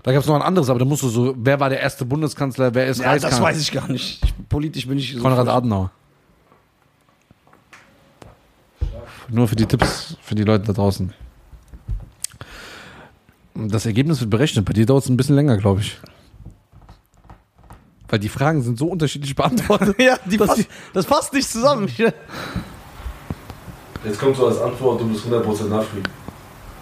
Da 0.01 0.13
gab 0.13 0.21
es 0.23 0.27
noch 0.27 0.33
ein 0.33 0.41
anderes, 0.41 0.71
aber 0.71 0.79
da 0.79 0.85
musst 0.85 1.03
du 1.03 1.09
so, 1.09 1.35
wer 1.37 1.59
war 1.59 1.69
der 1.69 1.79
erste 1.79 2.05
Bundeskanzler, 2.05 2.73
wer 2.73 2.87
ist 2.87 2.97
Ja, 2.97 3.03
das 3.13 3.25
Reichskanzler? 3.25 3.43
weiß 3.45 3.61
ich 3.61 3.71
gar 3.71 3.87
nicht. 3.87 4.23
Ich, 4.23 4.33
politisch 4.49 4.87
bin 4.87 4.97
ich 4.97 5.13
so. 5.13 5.21
Konrad 5.21 5.47
Adenauer. 5.47 5.91
Nur 9.31 9.47
für 9.47 9.55
die 9.55 9.65
Tipps, 9.65 10.17
für 10.21 10.35
die 10.35 10.43
Leute 10.43 10.65
da 10.65 10.73
draußen. 10.73 11.13
Das 13.55 13.85
Ergebnis 13.85 14.19
wird 14.21 14.29
berechnet. 14.29 14.65
Bei 14.65 14.73
dir 14.73 14.85
dauert 14.85 15.03
es 15.03 15.09
ein 15.09 15.17
bisschen 15.17 15.35
länger, 15.35 15.57
glaube 15.57 15.81
ich. 15.81 15.97
Weil 18.07 18.19
die 18.19 18.29
Fragen 18.29 18.61
sind 18.61 18.79
so 18.79 18.87
unterschiedlich 18.87 19.35
beantwortet. 19.35 19.95
Ja, 19.99 20.17
die 20.25 20.37
Das- 20.37 20.47
passt, 20.47 20.67
das 20.93 21.05
passt 21.05 21.33
nicht 21.33 21.47
zusammen. 21.49 21.87
Jetzt 24.05 24.19
kommt 24.19 24.35
so 24.37 24.47
als 24.47 24.59
Antwort, 24.61 25.01
du 25.01 25.09
bist 25.09 25.25
100% 25.25 25.65
nachfliegen. 25.67 26.09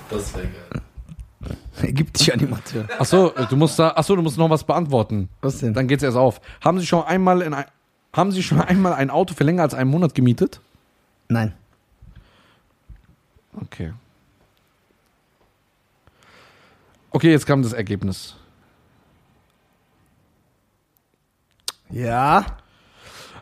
Das 0.10 0.34
wäre 0.36 0.48
geil. 0.48 1.94
gibt 1.94 2.20
dich 2.20 2.32
Animateur. 2.32 2.86
Ach 2.98 3.06
so, 3.06 3.34
du 3.50 3.56
musst 3.58 3.78
da, 3.80 3.92
ach 3.96 4.04
so, 4.04 4.16
du 4.16 4.22
musst 4.22 4.38
noch 4.38 4.50
was 4.50 4.64
beantworten. 4.64 5.28
Was 5.42 5.58
denn? 5.60 5.74
Dann 5.74 5.88
geht's 5.88 6.04
erst 6.04 6.16
auf. 6.16 6.40
Haben 6.64 6.80
Sie 6.80 6.86
schon 6.86 7.04
einmal 7.04 7.42
in 7.42 7.54
ein, 7.54 7.66
haben 8.14 8.32
Sie 8.32 8.44
schon 8.44 8.62
einmal 8.62 8.94
ein 8.94 9.10
Auto 9.10 9.34
für 9.34 9.44
länger 9.44 9.64
als 9.64 9.74
einen 9.74 9.90
Monat 9.90 10.14
gemietet? 10.16 10.62
Nein. 11.28 11.54
Okay. 13.62 13.94
Okay, 17.12 17.32
jetzt 17.32 17.46
kam 17.46 17.64
das 17.64 17.74
Ergebnis. 17.74 18.36
Ja. 21.90 22.46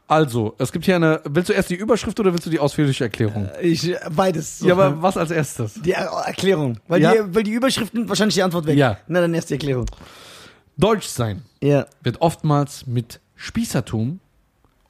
Also, 0.08 0.54
es 0.60 0.71
gibt 0.71 0.86
hier 0.86 0.97
eine. 0.97 1.19
Willst 1.25 1.49
du 1.49 1.54
erst 1.54 1.71
die 1.71 1.75
Überschrift 1.75 2.19
oder 2.19 2.32
willst 2.32 2.45
du 2.45 2.51
die 2.51 2.60
ausführliche 2.60 3.06
Erklärung? 3.06 3.49
Ich, 3.60 3.91
beides. 4.15 4.60
Ja, 4.60 4.73
aber 4.73 5.01
was 5.01 5.17
als 5.17 5.32
erstes? 5.32 5.73
Die 5.82 5.93
Er- 5.93 6.10
Erklärung. 6.28 6.80
Weil, 6.88 7.01
Ja. 7.01 7.12
die, 7.13 7.36
weil 7.36 7.41
die 7.43 7.54
Überschrift 7.54 7.93
nimmt 7.95 8.08
wahrscheinlich 8.08 8.36
die 8.36 8.43
Antwort 8.43 8.67
weg. 8.67 8.78
Ja. 8.78 8.99
Na, 9.08 9.19
dann 9.21 9.34
erst 9.34 9.49
die 9.49 9.56
Erklärung. 9.56 9.88
Deutsch 10.78 11.08
sein 11.08 11.41
Ja. 11.62 11.88
wird 12.04 12.21
oftmals 12.21 12.86
mit 12.86 13.19
Spießertum, 13.36 14.19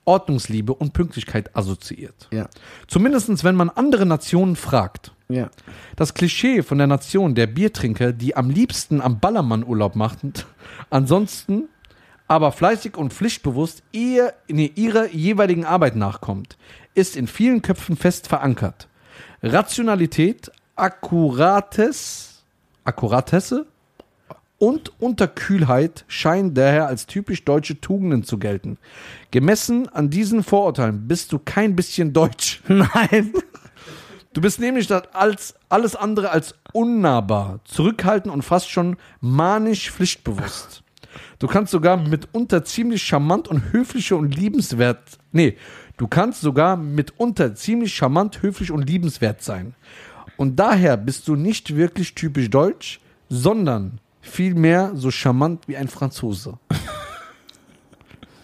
Ordnungsliebe 0.06 0.74
und 0.74 0.94
Pünktlichkeit 0.94 1.56
assoziiert. 1.56 2.28
Ja. 2.32 2.48
Zumindest 2.88 3.44
wenn 3.44 3.56
man 3.56 3.70
andere 3.70 4.06
Nationen 4.06 4.56
fragt. 4.56 5.14
Ja. 5.28 5.50
Das 5.96 6.14
Klischee 6.14 6.62
von 6.62 6.78
der 6.78 6.88
Nation 6.88 7.36
der 7.36 7.48
Biertrinker, 7.48 8.14
die 8.14 8.36
am 8.36 8.50
liebsten 8.50 9.02
am 9.02 9.20
Ballermann 9.20 9.66
Urlaub 9.66 9.96
machen, 9.96 10.34
ansonsten 10.90 11.70
aber 12.28 12.52
fleißig 12.52 12.98
und 12.98 13.14
pflichtbewusst 13.14 13.84
ihr, 13.92 14.34
nee, 14.48 14.72
ihrer 14.76 15.08
jeweiligen 15.10 15.66
Arbeit 15.66 15.96
nachkommt, 15.96 16.58
ist 16.96 17.16
in 17.16 17.28
vielen 17.28 17.62
Köpfen 17.62 17.98
fest 17.98 18.28
verankert. 18.28 18.88
Rationalität, 19.44 20.52
Akkurates, 20.76 22.44
Akkuratesse 22.84 23.68
und 24.58 24.92
Unterkühlheit 25.02 26.06
scheinen 26.08 26.54
daher 26.54 26.88
als 26.88 27.08
typisch 27.08 27.44
deutsche 27.44 27.82
Tugenden 27.82 28.24
zu 28.24 28.38
gelten. 28.38 28.78
Gemessen 29.32 29.90
an 29.90 30.10
diesen 30.10 30.44
Vorurteilen 30.44 31.08
bist 31.08 31.32
du 31.32 31.40
kein 31.40 31.76
bisschen 31.76 32.14
deutsch. 32.14 32.62
Nein. 32.68 33.34
Du 34.34 34.42
bist 34.42 34.60
nämlich 34.60 34.88
das 34.88 35.04
als 35.14 35.56
alles 35.70 35.96
andere 35.96 36.30
als 36.30 36.56
unnahbar, 36.74 37.62
zurückhaltend 37.64 38.34
und 38.34 38.42
fast 38.42 38.70
schon 38.70 38.98
manisch 39.22 39.92
pflichtbewusst. 39.92 40.84
Du 41.40 41.48
kannst 41.48 41.72
sogar 41.72 41.98
mitunter 41.98 42.64
ziemlich 42.66 43.04
charmant 43.04 43.48
und 43.48 43.72
höflich 43.72 44.12
und 44.14 44.36
liebenswert. 44.36 45.20
Nee, 45.32 45.58
du 45.98 46.08
kannst 46.08 46.42
sogar 46.42 46.76
mitunter 46.76 47.56
ziemlich 47.56 47.94
charmant, 47.94 48.42
höflich 48.42 48.72
und 48.72 48.88
liebenswert 48.88 49.42
sein. 49.42 49.76
Und 50.38 50.58
daher 50.60 50.98
bist 50.98 51.28
du 51.28 51.36
nicht 51.36 51.76
wirklich 51.76 52.16
typisch 52.16 52.50
deutsch, 52.50 53.00
sondern 53.30 54.00
vielmehr 54.26 54.92
so 54.96 55.12
charmant 55.12 55.68
wie 55.68 55.78
ein 55.78 55.88
Franzose. 55.88 56.58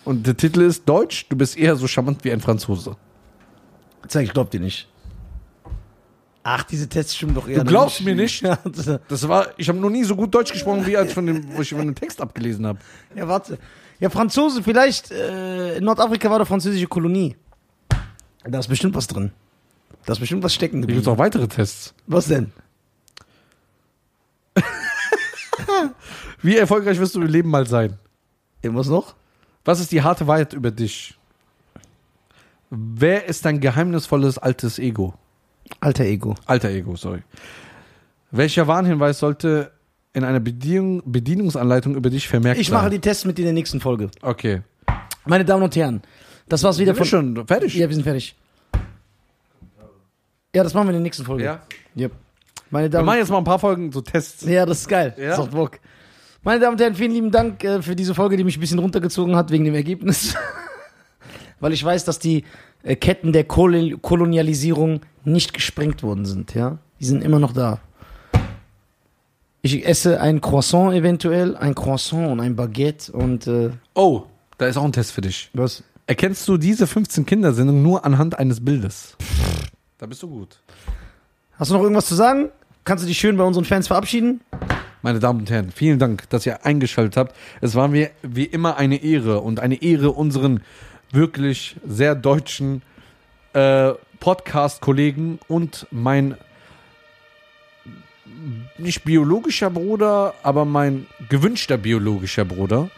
Und 0.03 0.25
der 0.25 0.35
Titel 0.35 0.61
ist 0.61 0.87
Deutsch, 0.87 1.27
du 1.29 1.35
bist 1.35 1.57
eher 1.57 1.75
so 1.75 1.87
charmant 1.87 2.23
wie 2.23 2.31
ein 2.31 2.41
Franzose. 2.41 2.95
Zeig, 4.07 4.25
ich 4.25 4.33
glaub 4.33 4.49
dir 4.49 4.59
nicht. 4.59 4.87
Ach, 6.43 6.63
diese 6.63 6.89
Tests 6.89 7.15
stimmen 7.15 7.35
doch 7.35 7.47
eher. 7.47 7.59
Du 7.63 7.65
glaubst 7.69 8.01
mir 8.01 8.15
nicht? 8.15 8.43
Das- 9.07 9.27
war, 9.27 9.47
ich 9.57 9.69
habe 9.69 9.77
noch 9.77 9.91
nie 9.91 10.03
so 10.03 10.15
gut 10.15 10.33
Deutsch 10.33 10.51
gesprochen, 10.51 10.85
wie 10.87 10.97
als 10.97 11.13
von 11.13 11.25
dem, 11.27 11.55
wo 11.55 11.61
ich 11.61 11.69
von 11.69 11.79
dem 11.85 11.93
Text 11.93 12.19
abgelesen 12.19 12.65
habe. 12.65 12.79
ja, 13.15 13.27
warte. 13.27 13.59
Ja, 13.99 14.09
Franzose, 14.09 14.63
vielleicht, 14.63 15.11
äh, 15.11 15.77
in 15.77 15.83
Nordafrika 15.83 16.31
war 16.31 16.39
doch 16.39 16.47
französische 16.47 16.87
Kolonie. 16.87 17.35
Da 18.43 18.57
ist 18.57 18.67
bestimmt 18.67 18.95
was 18.95 19.05
drin. 19.05 19.31
Da 20.07 20.13
ist 20.13 20.19
bestimmt 20.19 20.41
was 20.41 20.55
stecken 20.55 20.77
Hier 20.77 20.87
gibt 20.87 20.95
geblieben. 20.97 21.13
auch 21.13 21.19
weitere 21.19 21.47
Tests. 21.47 21.93
Was 22.07 22.25
denn? 22.25 22.51
Wie 26.41 26.57
erfolgreich 26.57 26.99
wirst 26.99 27.15
du 27.15 27.21
im 27.21 27.27
Leben 27.27 27.49
mal 27.49 27.67
sein? 27.67 27.97
Irgendwas 28.61 28.87
noch? 28.87 29.15
Was 29.65 29.79
ist 29.79 29.91
die 29.91 30.01
harte 30.01 30.27
Wahrheit 30.27 30.53
über 30.53 30.71
dich? 30.71 31.15
Wer 32.69 33.25
ist 33.25 33.45
dein 33.45 33.59
geheimnisvolles 33.59 34.37
altes 34.37 34.79
Ego? 34.79 35.13
Alter 35.79 36.05
Ego. 36.05 36.35
Alter 36.45 36.69
Ego, 36.69 36.95
sorry. 36.95 37.21
Welcher 38.31 38.67
Warnhinweis 38.67 39.19
sollte 39.19 39.71
in 40.13 40.23
einer 40.23 40.39
Bedienung, 40.39 41.01
Bedienungsanleitung 41.05 41.95
über 41.95 42.09
dich 42.09 42.27
vermerkt 42.27 42.59
Ich 42.59 42.67
sein? 42.67 42.77
mache 42.79 42.89
die 42.89 42.99
Tests 42.99 43.25
mit 43.25 43.37
dir 43.37 43.41
in 43.41 43.47
der 43.47 43.53
nächsten 43.53 43.79
Folge. 43.81 44.09
Okay. 44.21 44.61
Meine 45.25 45.45
Damen 45.45 45.63
und 45.63 45.75
Herren, 45.75 46.01
das 46.47 46.63
war's 46.63 46.79
wieder 46.79 46.93
Sind 46.95 47.03
wir 47.05 47.05
von. 47.05 47.35
schon 47.35 47.47
fertig? 47.47 47.75
Ja, 47.75 47.87
wir 47.87 47.95
sind 47.95 48.03
fertig. 48.03 48.35
Ja, 50.55 50.63
das 50.63 50.73
machen 50.73 50.87
wir 50.87 50.91
in 50.91 50.95
der 50.95 51.01
nächsten 51.03 51.23
Folge. 51.25 51.43
Ja. 51.43 51.61
Yep. 51.95 52.11
Meine 52.71 52.85
Wir 52.85 52.89
Damen 52.89 53.05
machen 53.05 53.19
jetzt 53.19 53.29
mal 53.29 53.37
ein 53.37 53.43
paar 53.43 53.59
Folgen 53.59 53.91
so 53.91 54.01
Tests. 54.01 54.43
Ja, 54.45 54.65
das 54.65 54.79
ist 54.79 54.87
geil. 54.87 55.13
Ja? 55.17 55.29
Das 55.29 55.39
macht 55.39 55.51
Bock. 55.51 55.79
Meine 56.43 56.59
Damen 56.59 56.73
und 56.73 56.81
Herren, 56.81 56.95
vielen 56.95 57.11
lieben 57.11 57.29
Dank 57.31 57.63
äh, 57.63 57.81
für 57.81 57.95
diese 57.95 58.15
Folge, 58.15 58.37
die 58.37 58.43
mich 58.43 58.57
ein 58.57 58.61
bisschen 58.61 58.79
runtergezogen 58.79 59.35
hat 59.35 59.51
wegen 59.51 59.65
dem 59.65 59.75
Ergebnis. 59.75 60.35
Weil 61.59 61.73
ich 61.73 61.83
weiß, 61.83 62.05
dass 62.05 62.17
die 62.17 62.45
äh, 62.81 62.95
Ketten 62.95 63.31
der 63.33 63.43
Kol 63.43 63.97
Kolonialisierung 63.99 65.01
nicht 65.23 65.53
gesprengt 65.53 66.01
worden 66.01 66.25
sind, 66.25 66.55
ja. 66.55 66.79
Die 66.99 67.05
sind 67.05 67.23
immer 67.23 67.37
noch 67.39 67.53
da. 67.53 67.79
Ich 69.61 69.85
esse 69.85 70.19
ein 70.19 70.41
Croissant 70.41 70.93
eventuell, 70.93 71.55
ein 71.55 71.75
Croissant 71.75 72.31
und 72.31 72.39
ein 72.39 72.55
Baguette 72.55 73.11
und 73.11 73.45
äh, 73.45 73.69
Oh, 73.93 74.23
da 74.57 74.65
ist 74.67 74.77
auch 74.77 74.83
ein 74.83 74.91
Test 74.93 75.11
für 75.11 75.21
dich. 75.21 75.49
was? 75.53 75.83
Erkennst 76.07 76.47
du 76.47 76.57
diese 76.57 76.87
15 76.87 77.25
Kindersendungen 77.25 77.83
nur 77.83 78.03
anhand 78.03 78.37
eines 78.39 78.63
Bildes? 78.65 79.15
Da 79.99 80.07
bist 80.07 80.23
du 80.23 80.27
gut. 80.27 80.59
Hast 81.57 81.69
du 81.69 81.75
noch 81.75 81.83
irgendwas 81.83 82.07
zu 82.07 82.15
sagen? 82.15 82.49
Kannst 82.83 83.03
du 83.03 83.07
dich 83.07 83.19
schön 83.19 83.37
bei 83.37 83.43
unseren 83.43 83.65
Fans 83.65 83.87
verabschieden? 83.87 84.41
Meine 85.03 85.19
Damen 85.19 85.41
und 85.41 85.51
Herren, 85.51 85.71
vielen 85.71 85.99
Dank, 85.99 86.27
dass 86.31 86.47
ihr 86.47 86.65
eingeschaltet 86.65 87.15
habt. 87.15 87.35
Es 87.61 87.75
war 87.75 87.87
mir 87.87 88.09
wie 88.23 88.45
immer 88.45 88.77
eine 88.77 89.03
Ehre 89.03 89.41
und 89.41 89.59
eine 89.59 89.83
Ehre 89.83 90.11
unseren 90.11 90.63
wirklich 91.11 91.75
sehr 91.87 92.15
deutschen 92.15 92.81
äh, 93.53 93.91
Podcast-Kollegen 94.19 95.37
und 95.47 95.85
mein 95.91 96.35
nicht 98.79 99.03
biologischer 99.03 99.69
Bruder, 99.69 100.33
aber 100.41 100.65
mein 100.65 101.05
gewünschter 101.29 101.77
biologischer 101.77 102.45
Bruder 102.45 102.89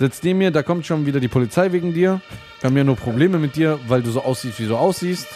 sitzt 0.00 0.24
neben 0.24 0.40
mir. 0.40 0.50
Da 0.50 0.64
kommt 0.64 0.86
schon 0.86 1.06
wieder 1.06 1.20
die 1.20 1.28
Polizei 1.28 1.70
wegen 1.70 1.94
dir. 1.94 2.20
Wir 2.60 2.68
haben 2.68 2.76
ja 2.76 2.82
nur 2.82 2.96
Probleme 2.96 3.38
mit 3.38 3.54
dir, 3.54 3.78
weil 3.86 4.02
du 4.02 4.10
so 4.10 4.22
aussiehst, 4.22 4.58
wie 4.58 4.66
du 4.66 4.76
aussiehst. 4.76 5.28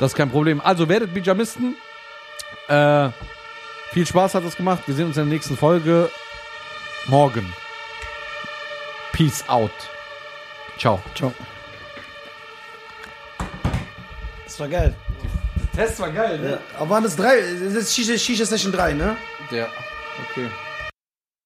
Das 0.00 0.12
ist 0.12 0.16
kein 0.16 0.30
Problem. 0.30 0.60
Also 0.60 0.88
werdet 0.88 1.14
Bijamisten. 1.14 1.76
Äh, 2.68 3.10
viel 3.92 4.06
Spaß 4.06 4.34
hat 4.34 4.44
es 4.44 4.56
gemacht. 4.56 4.82
Wir 4.86 4.94
sehen 4.94 5.06
uns 5.06 5.16
in 5.16 5.24
der 5.24 5.32
nächsten 5.32 5.56
Folge 5.56 6.10
morgen. 7.06 7.52
Peace 9.12 9.44
out. 9.48 9.70
Ciao. 10.78 11.00
Ciao. 11.14 11.32
Das 14.44 14.60
war 14.60 14.68
geil. 14.68 14.94
Der 15.76 15.86
Test 15.86 16.00
war 16.00 16.10
geil, 16.10 16.40
Ja, 16.44 16.58
aber 16.78 16.90
waren 16.90 17.04
das 17.04 17.16
drei? 17.16 17.40
Das 17.40 17.74
ist 17.74 17.94
Shisha, 17.94 18.18
Shisha 18.18 18.44
Session 18.44 18.72
3, 18.72 18.92
ne? 18.94 19.16
Ja. 19.50 19.66
Okay. 20.30 20.48